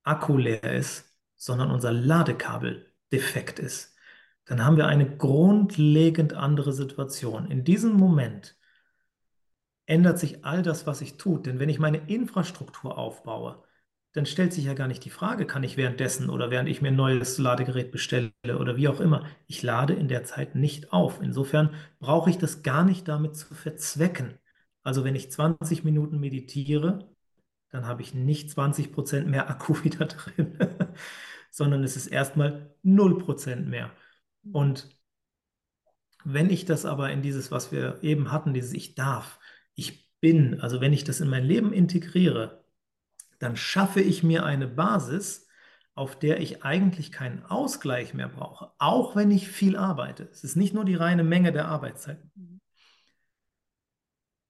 [0.03, 3.95] Akku leer ist, sondern unser Ladekabel defekt ist,
[4.47, 7.51] dann haben wir eine grundlegend andere Situation.
[7.51, 8.57] In diesem Moment
[9.87, 11.41] ändert sich all das, was ich tue.
[11.41, 13.63] Denn wenn ich meine Infrastruktur aufbaue,
[14.17, 16.89] dann stellt sich ja gar nicht die Frage, kann ich währenddessen oder während ich mir
[16.89, 19.27] ein neues Ladegerät bestelle oder wie auch immer.
[19.47, 21.21] Ich lade in der Zeit nicht auf.
[21.21, 24.39] Insofern brauche ich das gar nicht damit zu verzwecken.
[24.83, 27.11] Also wenn ich 20 Minuten meditiere,
[27.69, 30.59] dann habe ich nicht 20 Prozent mehr Akku wieder drin,
[31.51, 33.91] sondern es ist erstmal 0 Prozent mehr.
[34.51, 34.89] Und
[36.25, 39.41] wenn ich das aber in dieses, was wir eben hatten, dieses Ich darf,
[39.75, 42.66] ich bin, also wenn ich das in mein Leben integriere,
[43.39, 45.47] dann schaffe ich mir eine Basis,
[45.95, 50.29] auf der ich eigentlich keinen Ausgleich mehr brauche, auch wenn ich viel arbeite.
[50.31, 52.23] Es ist nicht nur die reine Menge der Arbeitszeit.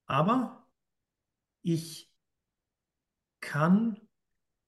[0.06, 0.66] Aber
[1.62, 2.12] ich
[3.40, 4.00] kann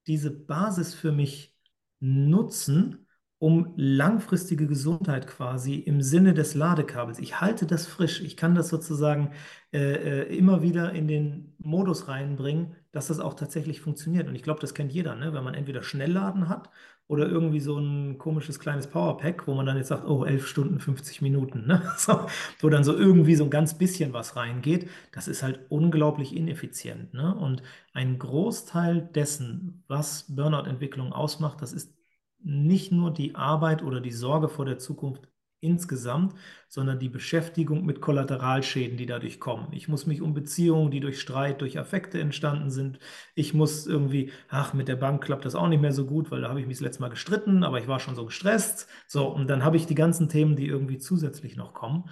[0.06, 1.56] diese Basis für mich
[2.00, 3.06] nutzen,
[3.38, 7.20] um langfristige Gesundheit quasi im Sinne des Ladekabels.
[7.20, 8.20] Ich halte das frisch.
[8.20, 9.32] Ich kann das sozusagen
[9.72, 14.28] äh, äh, immer wieder in den Modus reinbringen, dass das auch tatsächlich funktioniert.
[14.28, 15.32] Und ich glaube, das kennt jeder, ne?
[15.32, 16.70] wenn man entweder Schnellladen hat
[17.06, 20.80] oder irgendwie so ein komisches kleines Powerpack, wo man dann jetzt sagt, oh, 11 Stunden,
[20.80, 21.82] 50 Minuten, ne?
[21.96, 22.26] so,
[22.60, 24.88] wo dann so irgendwie so ein ganz bisschen was reingeht.
[25.12, 27.14] Das ist halt unglaublich ineffizient.
[27.14, 27.34] Ne?
[27.34, 27.62] Und
[27.92, 31.94] ein Großteil dessen, was Burnout-Entwicklung ausmacht, das ist
[32.40, 35.28] nicht nur die Arbeit oder die Sorge vor der Zukunft
[35.60, 36.34] insgesamt,
[36.68, 39.68] sondern die Beschäftigung mit Kollateralschäden, die dadurch kommen.
[39.72, 42.98] Ich muss mich um Beziehungen, die durch Streit, durch Affekte entstanden sind.
[43.34, 46.42] Ich muss irgendwie, ach, mit der Bank klappt das auch nicht mehr so gut, weil
[46.42, 48.88] da habe ich mich das letzte Mal gestritten, aber ich war schon so gestresst.
[49.06, 52.08] So, und dann habe ich die ganzen Themen, die irgendwie zusätzlich noch kommen.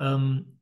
[0.00, 0.58] Ähm,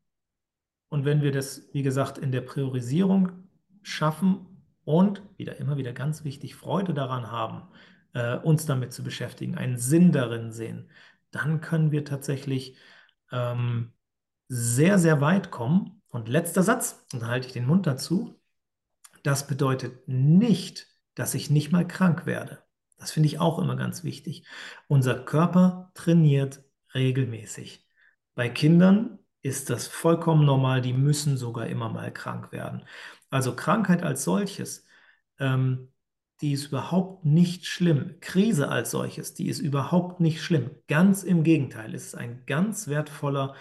[0.89, 3.49] und wenn wir das, wie gesagt, in der Priorisierung
[3.83, 4.47] schaffen
[4.85, 7.62] und wieder immer wieder ganz wichtig, Freude daran haben,
[8.14, 10.89] äh, uns damit zu beschäftigen, einen Sinn darin sehen,
[11.37, 12.76] dann können wir tatsächlich
[13.32, 13.93] ähm,
[14.49, 16.03] sehr, sehr weit kommen.
[16.09, 18.41] Und letzter Satz, und dann halte ich den Mund dazu,
[19.22, 22.62] das bedeutet nicht, dass ich nicht mal krank werde.
[22.99, 24.47] Das finde ich auch immer ganz wichtig.
[24.89, 26.62] Unser Körper trainiert
[26.95, 27.87] regelmäßig.
[28.34, 32.84] Bei Kindern ist das vollkommen normal, die müssen sogar immer mal krank werden.
[33.30, 34.87] Also Krankheit als solches
[35.39, 35.93] ähm,
[36.41, 38.16] die ist überhaupt nicht schlimm.
[38.20, 40.70] Krise als solches, die ist überhaupt nicht schlimm.
[40.89, 43.55] Ganz im Gegenteil, es ist ein ganz wertvoller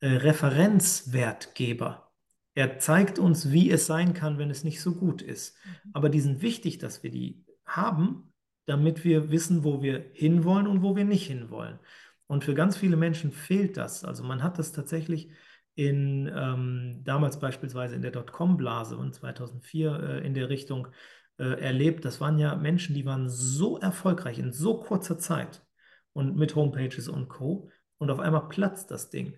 [0.00, 2.12] äh, Referenzwertgeber.
[2.54, 5.56] Er zeigt uns, wie es sein kann, wenn es nicht so gut ist.
[5.64, 5.90] Mhm.
[5.92, 8.32] Aber die sind wichtig, dass wir die haben,
[8.66, 11.78] damit wir wissen, wo wir hinwollen und wo wir nicht hinwollen.
[12.26, 14.04] Und für ganz viele Menschen fehlt das.
[14.04, 15.30] Also man hat das tatsächlich
[15.74, 20.88] in ähm, damals beispielsweise in der Dotcom-Blase und 2004 äh, in der Richtung
[21.38, 22.04] äh, erlebt.
[22.04, 25.64] Das waren ja Menschen, die waren so erfolgreich in so kurzer Zeit
[26.12, 27.70] und mit Homepages und Co.
[27.98, 29.36] Und auf einmal platzt das Ding.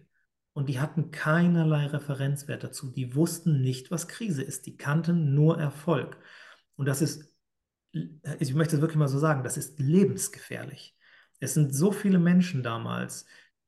[0.53, 2.91] Und die hatten keinerlei Referenzwert dazu.
[2.91, 4.67] Die wussten nicht, was Krise ist.
[4.67, 6.17] Die kannten nur Erfolg.
[6.77, 7.35] Und das ist,
[7.93, 10.97] ich möchte es wirklich mal so sagen, das ist lebensgefährlich.
[11.41, 13.27] Es sind so viele Menschen damals,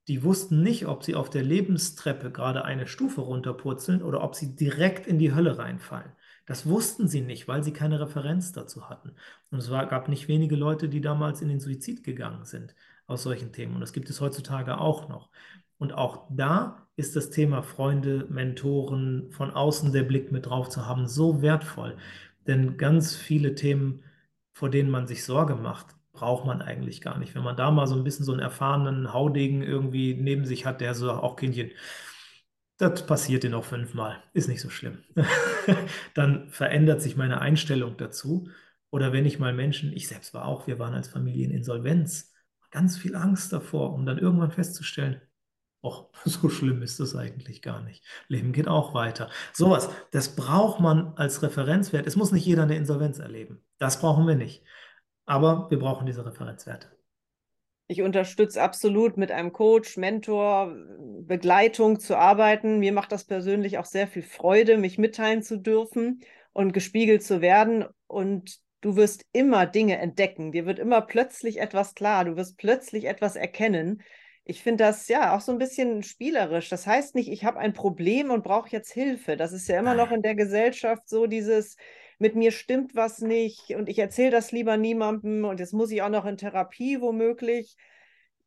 [0.09, 4.57] die wussten nicht, ob sie auf der Lebenstreppe gerade eine Stufe runterpurzeln oder ob sie
[4.57, 6.12] direkt in die Hölle reinfallen.
[6.49, 9.15] Das wussten sie nicht, weil sie keine Referenz dazu hatten.
[9.51, 12.75] Und es war, gab nicht wenige Leute, die damals in den Suizid gegangen sind
[13.07, 13.75] aus solchen Themen.
[13.75, 15.29] Und das gibt es heutzutage auch noch.
[15.77, 20.87] Und auch da ist das Thema Freunde, Mentoren, von außen der Blick mit drauf zu
[20.87, 21.99] haben, so wertvoll.
[22.47, 24.03] Denn ganz viele Themen,
[24.55, 27.35] vor denen man sich Sorge macht, braucht man eigentlich gar nicht.
[27.35, 30.81] Wenn man da mal so ein bisschen so einen erfahrenen Haudegen irgendwie neben sich hat,
[30.81, 31.71] der so auch Kindchen,
[32.79, 34.99] das passiert dir noch fünfmal, ist nicht so schlimm.
[36.14, 38.49] Dann verändert sich meine Einstellung dazu.
[38.91, 42.33] Oder wenn ich mal Menschen, ich selbst war auch, wir waren als Familie in Insolvenz,
[42.70, 45.20] ganz viel Angst davor, um dann irgendwann festzustellen,
[45.83, 48.05] Och, so schlimm ist das eigentlich gar nicht.
[48.29, 49.31] Leben geht auch weiter.
[49.53, 52.07] Sowas, das braucht man als Referenzwert.
[52.07, 53.64] Es muss nicht jeder eine Insolvenz erleben.
[53.79, 54.64] Das brauchen wir nicht.
[55.26, 56.98] Aber wir brauchen diese Referenzwerte.
[57.91, 60.76] Ich unterstütze absolut mit einem Coach, Mentor,
[61.22, 62.78] Begleitung zu arbeiten.
[62.80, 66.20] Mir macht das persönlich auch sehr viel Freude, mich mitteilen zu dürfen
[66.53, 67.86] und gespiegelt zu werden.
[68.07, 70.53] Und du wirst immer Dinge entdecken.
[70.53, 72.26] Dir wird immer plötzlich etwas klar.
[72.26, 74.03] Du wirst plötzlich etwas erkennen.
[74.45, 76.68] Ich finde das ja auch so ein bisschen spielerisch.
[76.68, 79.39] Das heißt nicht, ich habe ein Problem und brauche jetzt Hilfe.
[79.39, 81.76] Das ist ja immer noch in der Gesellschaft so dieses,
[82.19, 86.03] mit mir stimmt was nicht und ich erzähle das lieber niemandem und jetzt muss ich
[86.03, 87.77] auch noch in Therapie womöglich.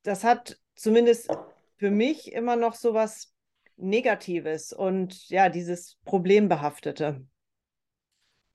[0.04, 1.30] Das hat zumindest
[1.78, 3.34] für mich immer noch so was
[3.78, 7.26] Negatives und ja, dieses Problembehaftete.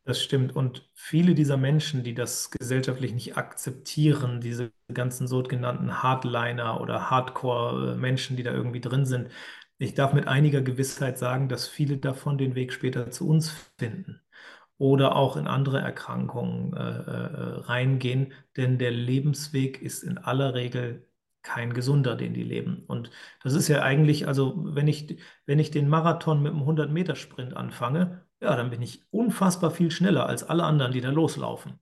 [0.05, 0.55] Das stimmt.
[0.55, 8.37] Und viele dieser Menschen, die das gesellschaftlich nicht akzeptieren, diese ganzen sogenannten Hardliner oder Hardcore-Menschen,
[8.37, 9.33] die da irgendwie drin sind,
[9.79, 14.21] ich darf mit einiger Gewissheit sagen, dass viele davon den Weg später zu uns finden
[14.79, 21.07] oder auch in andere Erkrankungen äh, äh, reingehen, denn der Lebensweg ist in aller Regel
[21.43, 22.85] kein gesunder, den die leben.
[22.87, 23.11] Und
[23.43, 28.27] das ist ja eigentlich, also wenn ich, wenn ich den Marathon mit einem 100-Meter-Sprint anfange,
[28.41, 31.79] ja, dann bin ich unfassbar viel schneller als alle anderen, die da loslaufen.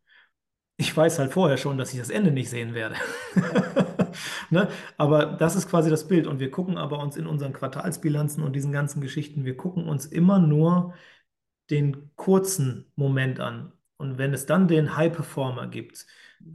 [0.77, 2.97] Ich weiß halt vorher schon, dass ich das Ende nicht sehen werde.
[4.51, 4.69] ne?
[4.97, 6.27] Aber das ist quasi das Bild.
[6.27, 10.07] Und wir gucken aber uns in unseren Quartalsbilanzen und diesen ganzen Geschichten, wir gucken uns
[10.07, 10.95] immer nur
[11.71, 13.73] den kurzen Moment an.
[13.97, 16.07] Und wenn es dann den High Performer gibt,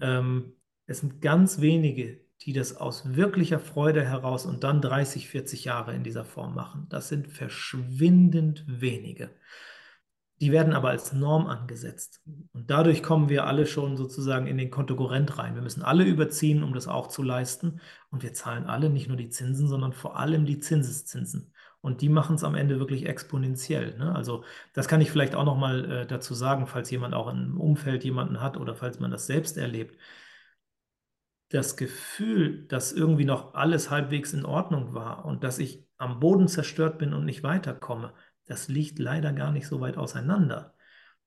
[0.01, 0.53] ähm,
[0.85, 5.93] es sind ganz wenige, die das aus wirklicher Freude heraus und dann 30, 40 Jahre
[5.93, 6.87] in dieser Form machen.
[6.89, 9.29] Das sind verschwindend wenige.
[10.41, 12.21] Die werden aber als Norm angesetzt.
[12.53, 15.55] Und dadurch kommen wir alle schon sozusagen in den Kontokorrent rein.
[15.55, 17.81] Wir müssen alle überziehen, um das auch zu leisten.
[18.09, 21.53] Und wir zahlen alle nicht nur die Zinsen, sondern vor allem die Zinseszinsen.
[21.81, 23.97] Und die machen es am Ende wirklich exponentiell.
[23.97, 24.13] Ne?
[24.13, 27.59] Also das kann ich vielleicht auch noch mal äh, dazu sagen, falls jemand auch im
[27.59, 29.97] Umfeld jemanden hat oder falls man das selbst erlebt.
[31.49, 36.47] Das Gefühl, dass irgendwie noch alles halbwegs in Ordnung war und dass ich am Boden
[36.47, 38.13] zerstört bin und nicht weiterkomme,
[38.45, 40.75] das liegt leider gar nicht so weit auseinander.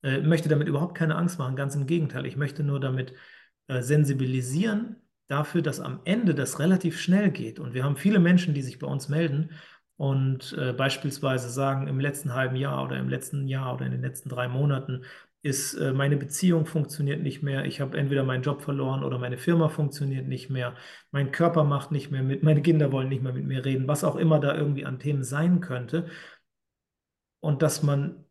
[0.03, 2.27] Äh, möchte damit überhaupt keine Angst machen, ganz im Gegenteil.
[2.27, 3.15] Ich möchte nur damit
[3.69, 4.97] äh, sensibilisieren
[5.29, 7.59] dafür, dass am Ende das relativ schnell geht.
[7.59, 9.51] Und wir haben viele Menschen, die sich bei uns melden
[9.97, 14.03] und äh, beispielsweise sagen, im letzten halben Jahr oder im letzten Jahr oder in den
[14.03, 15.05] letzten drei Monaten
[15.43, 19.39] ist äh, meine Beziehung funktioniert nicht mehr, ich habe entweder meinen Job verloren oder meine
[19.39, 20.77] Firma funktioniert nicht mehr,
[21.11, 24.05] mein Körper macht nicht mehr mit, meine Kinder wollen nicht mehr mit mir reden, was
[24.05, 26.07] auch immer da irgendwie an Themen sein könnte.
[27.41, 28.25] Und dass man,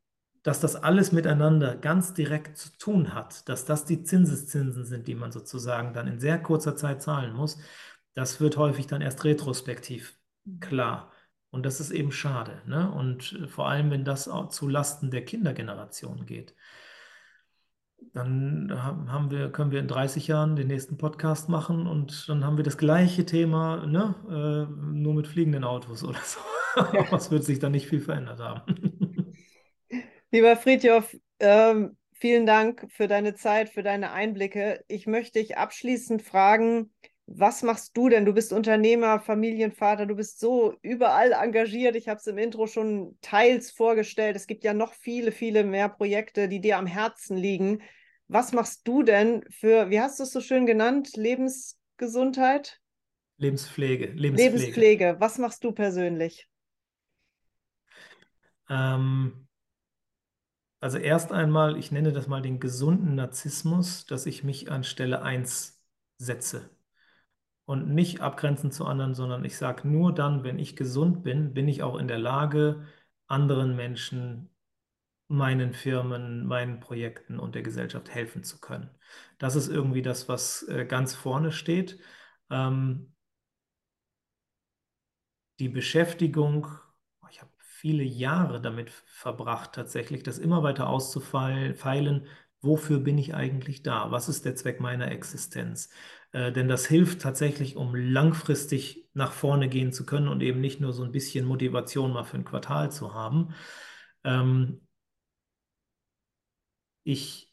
[0.43, 5.15] dass das alles miteinander ganz direkt zu tun hat, dass das die Zinseszinsen sind, die
[5.15, 7.59] man sozusagen dann in sehr kurzer Zeit zahlen muss,
[8.13, 10.17] das wird häufig dann erst retrospektiv
[10.61, 11.10] klar.
[11.51, 12.61] Und das ist eben schade.
[12.65, 12.91] Ne?
[12.91, 16.55] Und vor allem, wenn das auch zu Lasten der Kindergeneration geht.
[18.13, 22.57] Dann haben wir, können wir in 30 Jahren den nächsten Podcast machen und dann haben
[22.57, 24.15] wir das gleiche Thema, ne?
[24.27, 26.39] Äh, nur mit fliegenden Autos oder so.
[26.75, 29.35] Aber es wird sich dann nicht viel verändert haben.
[30.31, 34.83] Lieber Friedhof, ähm, vielen Dank für deine Zeit, für deine Einblicke.
[34.87, 36.91] Ich möchte dich abschließend fragen,
[37.33, 38.25] was machst du denn?
[38.25, 41.95] Du bist Unternehmer, Familienvater, du bist so überall engagiert.
[41.95, 44.35] Ich habe es im Intro schon teils vorgestellt.
[44.35, 47.81] Es gibt ja noch viele, viele mehr Projekte, die dir am Herzen liegen.
[48.27, 52.79] Was machst du denn für, wie hast du es so schön genannt, Lebensgesundheit?
[53.37, 54.07] Lebenspflege.
[54.07, 54.57] Lebenspflege.
[54.57, 55.15] Lebenspflege.
[55.19, 56.47] Was machst du persönlich?
[58.69, 59.47] Ähm,
[60.79, 65.21] also erst einmal, ich nenne das mal den gesunden Narzissmus, dass ich mich an Stelle
[65.21, 65.81] 1
[66.17, 66.69] setze.
[67.71, 71.69] Und nicht abgrenzend zu anderen, sondern ich sage nur dann, wenn ich gesund bin, bin
[71.69, 72.85] ich auch in der Lage,
[73.27, 74.49] anderen Menschen,
[75.29, 78.89] meinen Firmen, meinen Projekten und der Gesellschaft helfen zu können.
[79.37, 81.99] Das ist irgendwie das, was äh, ganz vorne steht.
[82.49, 83.13] Ähm,
[85.59, 86.67] die Beschäftigung
[87.81, 92.27] viele Jahre damit verbracht, tatsächlich das immer weiter auszufeilen,
[92.61, 94.11] wofür bin ich eigentlich da?
[94.11, 95.89] Was ist der Zweck meiner Existenz?
[96.31, 100.79] Äh, denn das hilft tatsächlich, um langfristig nach vorne gehen zu können und eben nicht
[100.81, 103.53] nur so ein bisschen Motivation mal für ein Quartal zu haben.
[104.23, 104.81] Ähm,
[107.03, 107.51] ich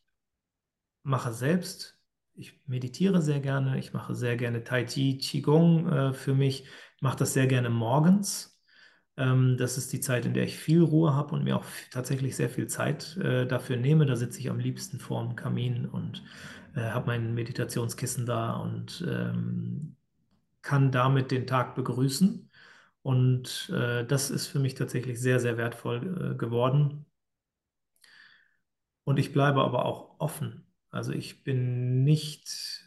[1.03, 1.99] mache selbst,
[2.35, 6.67] ich meditiere sehr gerne, ich mache sehr gerne Tai Chi, Qigong äh, für mich,
[7.01, 8.58] mache das sehr gerne morgens
[9.59, 12.51] das ist die Zeit, in der ich viel Ruhe habe und mir auch tatsächlich sehr
[12.51, 14.07] viel Zeit äh, dafür nehme.
[14.07, 16.23] Da sitze ich am liebsten vorm Kamin und
[16.77, 19.97] äh, habe mein Meditationskissen da und ähm,
[20.63, 22.51] kann damit den Tag begrüßen.
[23.03, 27.07] Und äh, das ist für mich tatsächlich sehr, sehr wertvoll äh, geworden.
[29.05, 30.67] Und ich bleibe aber auch offen.
[30.91, 32.85] Also ich bin nicht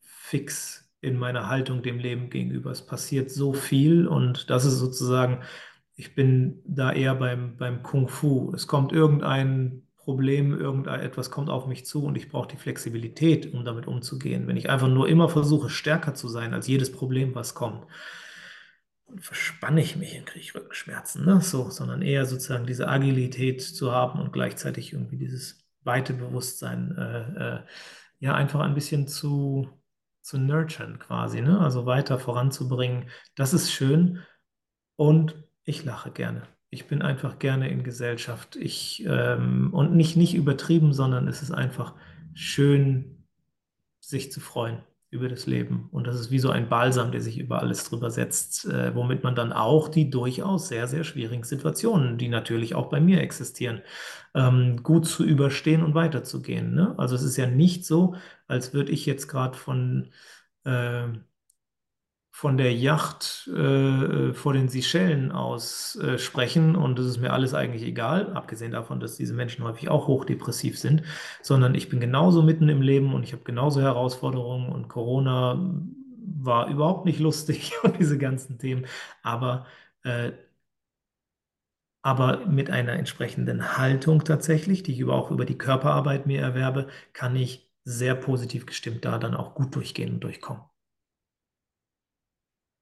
[0.00, 2.70] fix in meiner Haltung dem Leben gegenüber.
[2.70, 5.42] Es passiert so viel und das ist sozusagen,
[5.94, 8.52] ich bin da eher beim, beim Kung Fu.
[8.54, 13.64] Es kommt irgendein Problem, irgendetwas kommt auf mich zu und ich brauche die Flexibilität, um
[13.64, 14.46] damit umzugehen.
[14.46, 17.86] Wenn ich einfach nur immer versuche, stärker zu sein als jedes Problem, was kommt,
[19.20, 21.40] verspanne ich mich und kriege Rückenschmerzen, ne?
[21.40, 27.56] so, sondern eher sozusagen diese Agilität zu haben und gleichzeitig irgendwie dieses weite Bewusstsein, äh,
[27.56, 27.60] äh,
[28.18, 29.68] ja, einfach ein bisschen zu,
[30.26, 31.60] zu nurturen quasi, ne?
[31.60, 33.10] also weiter voranzubringen.
[33.36, 34.24] Das ist schön
[34.96, 36.42] und ich lache gerne.
[36.68, 38.56] Ich bin einfach gerne in Gesellschaft.
[38.56, 41.94] Ich, ähm, und nicht, nicht übertrieben, sondern es ist einfach
[42.34, 43.24] schön,
[44.00, 44.82] sich zu freuen
[45.16, 45.88] über das Leben.
[45.90, 49.24] Und das ist wie so ein Balsam, der sich über alles drüber setzt, äh, womit
[49.24, 53.82] man dann auch die durchaus sehr, sehr schwierigen Situationen, die natürlich auch bei mir existieren,
[54.34, 56.74] ähm, gut zu überstehen und weiterzugehen.
[56.74, 56.94] Ne?
[56.98, 58.14] Also es ist ja nicht so,
[58.46, 60.10] als würde ich jetzt gerade von,
[60.64, 61.08] äh,
[62.36, 67.54] von der Yacht äh, vor den Seychellen aus äh, sprechen und es ist mir alles
[67.54, 71.02] eigentlich egal, abgesehen davon, dass diese Menschen häufig auch hochdepressiv sind,
[71.40, 75.58] sondern ich bin genauso mitten im Leben und ich habe genauso Herausforderungen und Corona
[76.42, 78.84] war überhaupt nicht lustig und diese ganzen Themen,
[79.22, 79.66] aber
[80.02, 80.32] äh,
[82.02, 87.34] aber mit einer entsprechenden Haltung tatsächlich, die ich auch über die Körperarbeit mir erwerbe, kann
[87.34, 90.62] ich sehr positiv gestimmt da dann auch gut durchgehen und durchkommen.